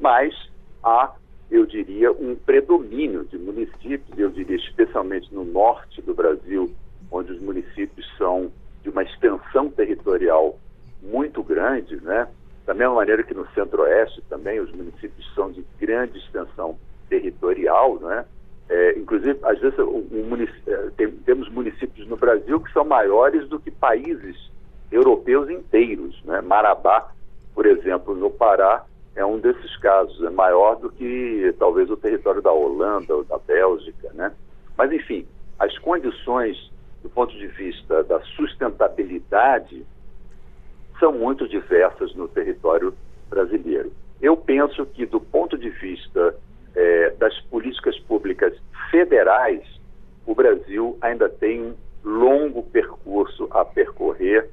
Mas 0.00 0.34
há, 0.82 1.14
eu 1.50 1.66
diria, 1.66 2.10
um 2.12 2.34
predomínio 2.34 3.24
de 3.24 3.38
municípios, 3.38 4.18
eu 4.18 4.30
diria 4.30 4.56
especialmente 4.56 5.32
no 5.32 5.44
norte 5.44 6.00
do 6.02 6.14
Brasil, 6.14 6.74
onde 7.10 7.32
os 7.32 7.40
municípios 7.40 8.06
são 8.16 8.50
de 8.82 8.90
uma 8.90 9.02
extensão 9.02 9.70
territorial 9.70 10.58
muito 11.02 11.42
grande, 11.42 11.96
né? 12.02 12.28
Da 12.66 12.74
mesma 12.74 12.96
maneira 12.96 13.22
que 13.22 13.32
no 13.32 13.46
centro-oeste 13.54 14.20
também 14.28 14.60
os 14.60 14.70
municípios 14.72 15.32
são 15.34 15.52
de 15.52 15.64
grande 15.78 16.18
extensão 16.18 16.76
territorial, 17.08 17.98
né? 18.00 18.24
É, 18.68 18.98
inclusive, 18.98 19.38
às 19.44 19.60
vezes, 19.60 19.78
um, 19.78 20.04
um 20.10 20.36
é, 20.66 20.90
tem, 20.96 21.08
temos 21.08 21.48
municípios 21.48 22.06
no 22.08 22.16
Brasil 22.16 22.58
que 22.58 22.72
são 22.72 22.84
maiores 22.84 23.48
do 23.48 23.60
que 23.60 23.70
países 23.70 24.50
europeus 24.90 25.48
inteiros. 25.48 26.20
Né? 26.24 26.40
Marabá, 26.40 27.12
por 27.54 27.64
exemplo, 27.64 28.14
no 28.16 28.28
Pará, 28.28 28.84
é 29.14 29.24
um 29.24 29.38
desses 29.38 29.76
casos, 29.76 30.20
é 30.24 30.30
maior 30.30 30.76
do 30.76 30.90
que 30.90 31.54
talvez 31.60 31.88
o 31.90 31.96
território 31.96 32.42
da 32.42 32.50
Holanda 32.50 33.14
ou 33.14 33.24
da 33.24 33.38
Bélgica. 33.38 34.10
Né? 34.14 34.32
Mas, 34.76 34.92
enfim, 34.92 35.24
as 35.60 35.78
condições 35.78 36.70
do 37.04 37.08
ponto 37.08 37.36
de 37.38 37.46
vista 37.46 38.02
da 38.02 38.20
sustentabilidade 38.20 39.86
são 40.98 41.12
muito 41.12 41.48
diversas 41.48 42.14
no 42.14 42.28
território 42.28 42.94
brasileiro. 43.28 43.92
Eu 44.20 44.36
penso 44.36 44.86
que, 44.86 45.04
do 45.04 45.20
ponto 45.20 45.58
de 45.58 45.68
vista 45.70 46.34
é, 46.74 47.10
das 47.18 47.38
políticas 47.42 47.98
públicas 48.00 48.54
federais, 48.90 49.62
o 50.26 50.34
Brasil 50.34 50.96
ainda 51.00 51.28
tem 51.28 51.62
um 51.62 51.74
longo 52.04 52.62
percurso 52.62 53.48
a 53.50 53.64
percorrer 53.64 54.48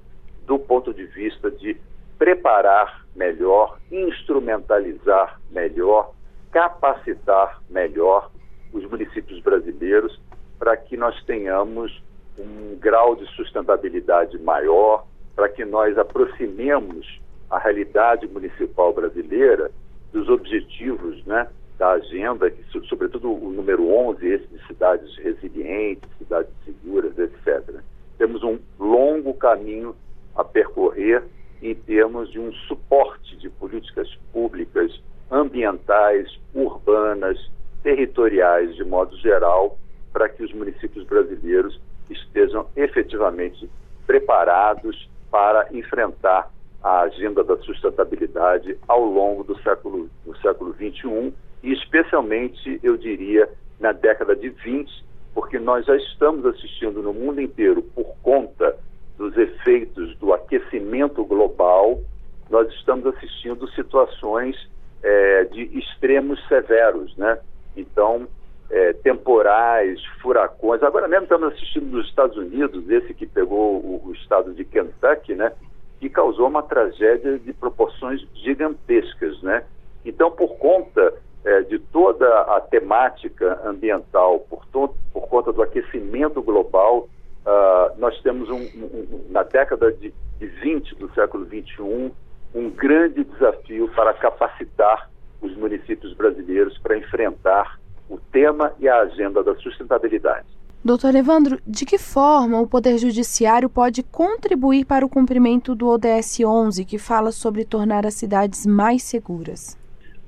do 0.45 0.59
ponto 0.59 0.93
de 0.93 1.05
vista 1.05 1.49
de 1.49 1.77
preparar 2.17 3.05
melhor, 3.15 3.77
instrumentalizar 3.91 5.39
melhor, 5.49 6.13
capacitar 6.51 7.61
melhor 7.69 8.31
os 8.71 8.83
municípios 8.85 9.39
brasileiros 9.41 10.19
para 10.57 10.75
que 10.77 10.97
nós 10.97 11.21
tenhamos 11.25 12.03
um 12.37 12.77
grau 12.79 13.15
de 13.15 13.25
sustentabilidade 13.35 14.37
maior, 14.39 15.05
para 15.35 15.49
que 15.49 15.65
nós 15.65 15.97
aproximemos 15.97 17.19
a 17.49 17.59
realidade 17.59 18.27
municipal 18.27 18.93
brasileira 18.93 19.71
dos 20.11 20.29
objetivos 20.29 21.23
né, 21.25 21.47
da 21.77 21.91
agenda, 21.91 22.49
que, 22.49 22.63
sobretudo 22.87 23.31
o 23.31 23.51
número 23.51 23.87
11, 23.91 24.27
esse 24.27 24.47
de 24.47 24.67
cidades 24.67 25.15
resilientes, 25.17 26.09
cidades 26.17 26.51
seguras, 26.65 27.17
etc. 27.17 27.81
Temos 28.17 28.43
um 28.43 28.59
longo 28.79 29.33
caminho 29.33 29.95
a 30.35 30.43
percorrer 30.43 31.23
em 31.61 31.73
termos 31.73 32.31
de 32.31 32.39
um 32.39 32.51
suporte 32.67 33.35
de 33.37 33.49
políticas 33.49 34.07
públicas 34.31 35.01
ambientais, 35.31 36.39
urbanas, 36.53 37.39
territoriais, 37.81 38.75
de 38.75 38.83
modo 38.83 39.17
geral, 39.17 39.77
para 40.11 40.29
que 40.29 40.43
os 40.43 40.53
municípios 40.53 41.05
brasileiros 41.05 41.79
estejam 42.09 42.67
efetivamente 42.75 43.69
preparados 44.05 45.09
para 45.33 45.67
enfrentar 45.71 46.51
a 46.83 46.99
agenda 46.99 47.43
da 47.43 47.57
sustentabilidade 47.57 48.77
ao 48.87 49.03
longo 49.03 49.43
do 49.43 49.59
século, 49.63 50.07
do 50.23 50.37
século 50.37 50.75
XXI 50.75 51.33
e 51.63 51.73
especialmente, 51.73 52.79
eu 52.83 52.95
diria, 52.95 53.49
na 53.79 53.93
década 53.93 54.35
de 54.35 54.49
20, 54.49 55.03
porque 55.33 55.57
nós 55.57 55.87
já 55.87 55.95
estamos 55.95 56.45
assistindo 56.45 57.01
no 57.01 57.11
mundo 57.11 57.41
inteiro, 57.41 57.81
por 57.81 58.13
conta 58.21 58.77
dos 59.17 59.35
efeitos 59.35 60.15
do 60.19 60.31
aquecimento 60.33 61.25
global, 61.25 61.99
nós 62.47 62.71
estamos 62.73 63.07
assistindo 63.07 63.67
situações 63.71 64.55
é, 65.01 65.45
de 65.45 65.63
extremos 65.79 66.39
severos, 66.47 67.17
né? 67.17 67.39
Então, 67.75 68.27
é, 68.69 68.93
temporais, 68.93 70.03
furacões. 70.21 70.81
Agora 70.83 71.07
mesmo 71.07 71.23
estamos 71.23 71.53
assistindo 71.53 71.85
nos 71.85 72.07
Estados 72.07 72.37
Unidos, 72.37 72.89
esse 72.89 73.13
que 73.13 73.25
pegou 73.25 73.75
o, 73.75 74.01
o 74.07 74.13
estado 74.13 74.53
de 74.53 74.65
Kentucky, 74.65 75.35
né? 75.35 75.51
Que 75.99 76.09
causou 76.09 76.47
uma 76.47 76.63
tragédia 76.63 77.37
de 77.39 77.53
proporções 77.53 78.25
gigantescas, 78.35 79.41
né? 79.41 79.63
Então, 80.05 80.31
por 80.31 80.57
conta 80.57 81.13
é, 81.45 81.61
de 81.61 81.79
toda 81.79 82.27
a 82.41 82.61
temática 82.61 83.59
ambiental, 83.65 84.39
por, 84.49 84.65
por 85.11 85.27
conta 85.27 85.51
do 85.51 85.61
aquecimento 85.61 86.41
global, 86.41 87.09
uh, 87.45 87.99
nós 87.99 88.19
temos, 88.21 88.49
um, 88.49 88.61
um, 88.61 89.25
na 89.29 89.43
década 89.43 89.91
de, 89.91 90.13
de 90.39 90.45
20 90.45 90.95
do 90.95 91.13
século 91.13 91.45
21, 91.45 92.11
um 92.55 92.69
grande 92.69 93.23
desafio 93.23 93.89
para 93.89 94.13
capacitar 94.13 95.09
os 95.41 95.55
municípios 95.57 96.13
brasileiros 96.13 96.77
para 96.77 96.97
enfrentar 96.97 97.79
o 98.13 98.19
tema 98.31 98.73
e 98.79 98.87
a 98.87 98.99
agenda 98.99 99.43
da 99.43 99.55
sustentabilidade. 99.55 100.45
Doutor 100.85 101.15
Evandro, 101.15 101.59
de 101.65 101.85
que 101.85 101.97
forma 101.97 102.59
o 102.59 102.67
Poder 102.67 102.97
Judiciário 102.97 103.69
pode 103.69 104.03
contribuir 104.03 104.85
para 104.85 105.05
o 105.05 105.09
cumprimento 105.09 105.73
do 105.73 105.87
ODS 105.87 106.41
11, 106.41 106.85
que 106.85 106.99
fala 106.99 107.31
sobre 107.31 107.65
tornar 107.65 108.05
as 108.05 108.13
cidades 108.13 108.67
mais 108.67 109.01
seguras? 109.01 109.77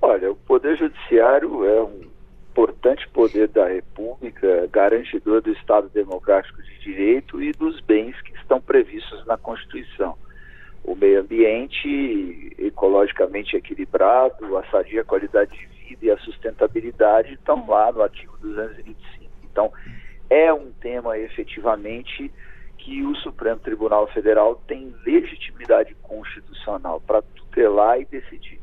Olha, 0.02 0.32
o 0.32 0.36
Poder 0.36 0.78
Judiciário 0.78 1.66
é 1.66 1.84
um 1.84 2.06
importante 2.50 3.08
poder 3.10 3.50
da 3.50 3.68
República, 3.68 4.68
garantidor 4.72 5.42
do 5.42 5.52
Estado 5.52 5.90
Democrático 5.90 6.64
de 6.64 6.80
Direito 6.80 7.44
e 7.44 7.52
dos 7.52 7.82
bens 7.82 8.20
que 8.22 8.34
estão 8.38 8.62
previstos 8.62 9.26
na 9.28 9.38
Constituição. 9.38 10.16
O 10.84 10.96
meio 10.96 11.20
ambiente 11.20 12.56
ecologicamente 12.58 13.58
equilibrado, 13.58 14.58
a 14.58 14.64
sadia 14.68 15.04
qualidade 15.04 15.52
de 15.52 15.75
vida 15.88 16.06
e 16.06 16.12
a 16.12 16.18
sustentabilidade 16.18 17.34
estão 17.34 17.68
lá 17.68 17.92
no 17.92 18.02
artigo 18.02 18.38
225. 18.40 19.32
Então, 19.44 19.72
é 20.30 20.52
um 20.54 20.72
tema 20.72 21.18
efetivamente 21.18 22.32
que 22.78 23.04
o 23.04 23.16
Supremo 23.16 23.60
Tribunal 23.60 24.08
Federal 24.08 24.62
tem 24.68 24.94
legitimidade 25.06 25.96
constitucional 26.02 27.02
para 27.02 27.22
tutelar 27.22 28.00
e 28.00 28.06
decidir. 28.06 28.60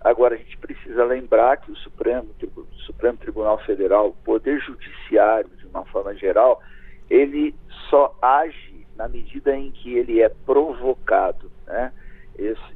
Agora, 0.00 0.34
a 0.34 0.38
gente 0.38 0.56
precisa 0.56 1.04
lembrar 1.04 1.58
que 1.58 1.70
o 1.70 1.76
Supremo, 1.76 2.30
o 2.56 2.74
Supremo 2.86 3.18
Tribunal 3.18 3.58
Federal, 3.58 4.08
o 4.08 4.24
Poder 4.24 4.58
Judiciário, 4.60 5.50
de 5.58 5.66
uma 5.66 5.84
forma 5.84 6.14
geral, 6.14 6.62
ele 7.08 7.54
só 7.90 8.16
age 8.22 8.86
na 8.96 9.08
medida 9.08 9.54
em 9.54 9.70
que 9.70 9.94
ele 9.94 10.20
é 10.20 10.28
provocado. 10.28 11.50
Né? 11.66 11.92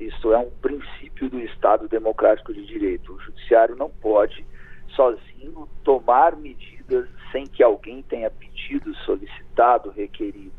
Isso 0.00 0.32
é 0.32 0.38
um 0.38 0.50
princípio 0.50 1.28
do 1.30 1.40
Estado 1.40 1.88
Democrático 1.88 2.52
de 2.52 2.64
Direito. 2.66 3.14
O 3.14 3.20
Judiciário 3.20 3.74
não 3.76 3.88
pode, 3.88 4.44
sozinho, 4.88 5.68
tomar 5.82 6.36
medidas 6.36 7.08
sem 7.32 7.46
que 7.46 7.62
alguém 7.62 8.02
tenha 8.02 8.30
pedido, 8.30 8.94
solicitado, 8.98 9.90
requerido. 9.90 10.52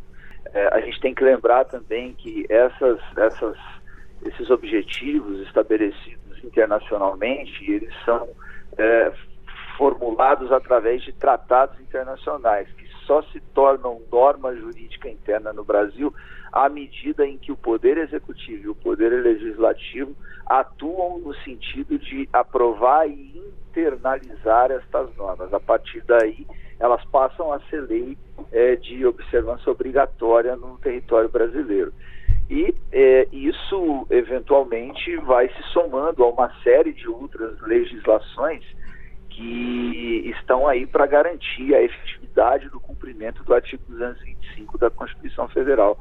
É, 0.53 0.67
a 0.73 0.79
gente 0.81 0.99
tem 0.99 1.13
que 1.13 1.23
lembrar 1.23 1.65
também 1.65 2.13
que 2.13 2.45
essas, 2.49 2.99
essas, 3.17 3.57
esses 4.23 4.49
objetivos 4.49 5.39
estabelecidos 5.47 6.43
internacionalmente, 6.43 7.71
eles 7.71 7.93
são 8.03 8.27
é, 8.77 9.11
formulados 9.77 10.51
através 10.51 11.01
de 11.03 11.13
tratados 11.13 11.79
internacionais, 11.79 12.67
que 12.73 12.84
só 13.05 13.21
se 13.23 13.39
tornam 13.53 14.01
norma 14.11 14.55
jurídica 14.55 15.09
interna 15.09 15.53
no 15.53 15.63
Brasil 15.63 16.13
à 16.51 16.69
medida 16.69 17.25
em 17.25 17.37
que 17.37 17.51
o 17.51 17.57
Poder 17.57 17.97
Executivo 17.97 18.63
e 18.63 18.69
o 18.69 18.75
Poder 18.75 19.09
Legislativo 19.21 20.15
atuam 20.45 21.19
no 21.19 21.33
sentido 21.43 21.99
de 21.99 22.29
aprovar 22.31 23.09
e 23.09 23.43
internalizar 23.69 24.71
estas 24.71 25.13
normas. 25.17 25.53
A 25.53 25.59
partir 25.59 26.01
daí, 26.05 26.47
elas 26.79 27.03
passam 27.05 27.51
a 27.51 27.59
ser 27.69 27.81
lei 27.81 28.17
é, 28.51 28.75
de 28.77 29.05
observância 29.05 29.69
obrigatória 29.71 30.55
no 30.55 30.77
território 30.77 31.29
brasileiro. 31.29 31.93
E 32.49 32.73
é, 32.91 33.27
isso, 33.31 34.05
eventualmente, 34.09 35.17
vai 35.17 35.49
se 35.49 35.63
somando 35.73 36.23
a 36.23 36.29
uma 36.29 36.51
série 36.63 36.93
de 36.93 37.09
outras 37.09 37.59
legislações 37.61 38.63
que 39.35 40.33
estão 40.37 40.65
aí 40.65 40.87
para 40.87 41.05
garantir 41.05 41.75
a 41.75 41.81
efetividade 41.81 42.69
do 42.69 42.79
cumprimento 42.79 43.43
do 43.43 43.53
artigo 43.53 43.83
225 43.89 44.77
da 44.77 44.89
Constituição 44.89 45.49
Federal 45.49 45.99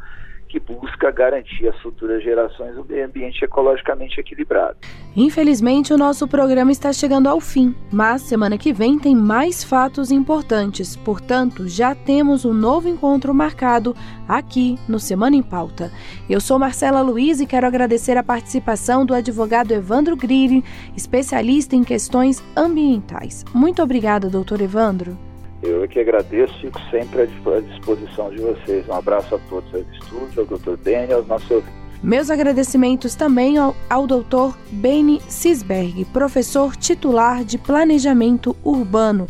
que 0.55 0.61
busca 0.61 1.11
garantir 1.11 1.67
às 1.67 1.77
futuras 1.81 2.23
gerações 2.23 2.77
um 2.77 2.83
ambiente 3.05 3.45
ecologicamente 3.45 4.21
equilibrado. 4.21 4.77
Infelizmente, 5.17 5.93
o 5.93 5.99
nosso 5.99 6.29
programa 6.29 6.71
está 6.71 6.93
chegando 6.93 7.29
ao 7.29 7.41
fim, 7.41 7.75
mas 7.91 8.23
semana 8.23 8.57
que 8.57 8.73
vem 8.73 8.97
tem 8.97 9.17
mais 9.17 9.65
fatos 9.65 10.13
importantes. 10.13 10.95
Portanto, 10.95 11.67
já 11.67 11.93
temos 11.93 12.45
um 12.45 12.53
novo 12.53 12.89
encontro 12.89 13.35
marcado 13.35 13.97
aqui 14.29 14.79
no 14.89 15.01
Semana 15.01 15.35
em 15.35 15.43
Pauta. 15.43 15.91
Eu 16.31 16.41
sou 16.41 16.57
Marcela 16.57 17.03
Luiz 17.03 17.41
e 17.41 17.47
quero 17.47 17.67
agradecer 17.67 18.17
a 18.17 18.23
participação 18.23 19.05
do 19.05 19.13
advogado 19.13 19.73
Evandro 19.73 20.17
Grilli, 20.17 20.63
especialista 20.97 21.75
em 21.75 21.83
questões 21.83 22.41
ambientais. 22.57 23.45
Muito 23.53 23.83
obrigada, 23.83 24.31
doutor 24.31 24.61
Evandro. 24.61 25.19
Eu 25.67 25.83
é 25.83 25.89
que 25.89 25.99
agradeço, 25.99 26.53
fico 26.61 26.79
sempre 26.91 27.23
à 27.23 27.61
disposição 27.61 28.29
de 28.29 28.39
vocês. 28.39 28.87
Um 28.87 28.93
abraço 28.93 29.35
a 29.35 29.39
todos 29.49 29.75
aí 29.75 29.83
do 29.83 29.95
estúdio, 29.95 30.41
ao 30.41 30.59
Dr. 30.59 30.77
Beni 30.77 31.09
e 31.09 31.13
aos 31.15 31.27
nossos 31.27 31.51
ouvintes. 31.51 31.73
Meus 32.03 32.29
agradecimentos 32.29 33.15
também 33.15 33.57
ao, 33.57 33.75
ao 33.89 34.07
Dr. 34.07 34.55
Beni 34.71 35.23
Sisberg, 35.23 36.05
professor 36.07 36.77
titular 36.77 37.43
de 37.45 37.57
Planejamento 37.57 38.55
Urbano. 38.63 39.27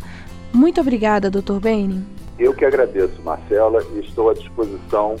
Muito 0.53 0.81
obrigada, 0.81 1.31
Dr. 1.31 1.59
Beni. 1.61 2.03
Eu 2.37 2.53
que 2.53 2.65
agradeço, 2.65 3.21
Marcela, 3.23 3.81
e 3.95 3.99
estou 3.99 4.29
à 4.29 4.33
disposição 4.33 5.15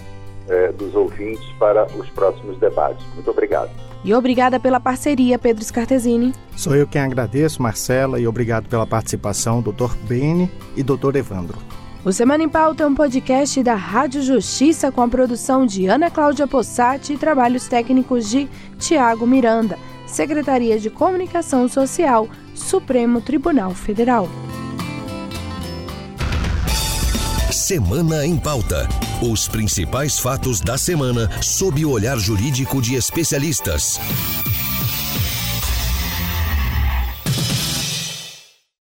eh, 0.49 0.71
dos 0.71 0.95
ouvintes 0.95 1.45
para 1.59 1.85
os 1.97 2.09
próximos 2.09 2.57
debates. 2.57 3.05
Muito 3.13 3.29
obrigado. 3.29 3.69
E 4.03 4.13
obrigada 4.13 4.59
pela 4.59 4.79
parceria, 4.79 5.39
Pedro 5.39 5.63
Scartesini. 5.63 6.31
Sou 6.55 6.75
eu 6.75 6.87
quem 6.87 7.01
agradeço, 7.01 7.61
Marcela, 7.61 8.19
e 8.19 8.27
obrigado 8.27 8.69
pela 8.69 8.85
participação, 8.85 9.61
Dr. 9.61 9.95
Beni 10.07 10.49
e 10.75 10.83
Dr. 10.83 11.15
Evandro. 11.15 11.57
O 12.05 12.11
Semana 12.11 12.43
em 12.43 12.49
Pauta 12.49 12.83
é 12.83 12.87
um 12.87 12.93
podcast 12.93 13.63
da 13.63 13.73
Rádio 13.73 14.21
Justiça 14.21 14.91
com 14.91 15.01
a 15.01 15.07
produção 15.07 15.65
de 15.65 15.87
Ana 15.87 16.11
Cláudia 16.11 16.47
Possati 16.47 17.13
e 17.13 17.17
trabalhos 17.17 17.67
técnicos 17.67 18.29
de 18.29 18.47
Tiago 18.77 19.25
Miranda, 19.25 19.75
Secretaria 20.05 20.77
de 20.77 20.91
Comunicação 20.91 21.67
Social, 21.67 22.29
Supremo 22.53 23.21
Tribunal 23.21 23.71
Federal. 23.71 24.29
Semana 27.65 28.23
em 28.27 28.37
Pauta. 28.37 28.87
Os 29.19 29.47
principais 29.47 30.19
fatos 30.19 30.61
da 30.61 30.77
semana 30.77 31.27
sob 31.41 31.83
o 31.83 31.89
olhar 31.89 32.15
jurídico 32.19 32.79
de 32.79 32.93
especialistas. 32.93 33.99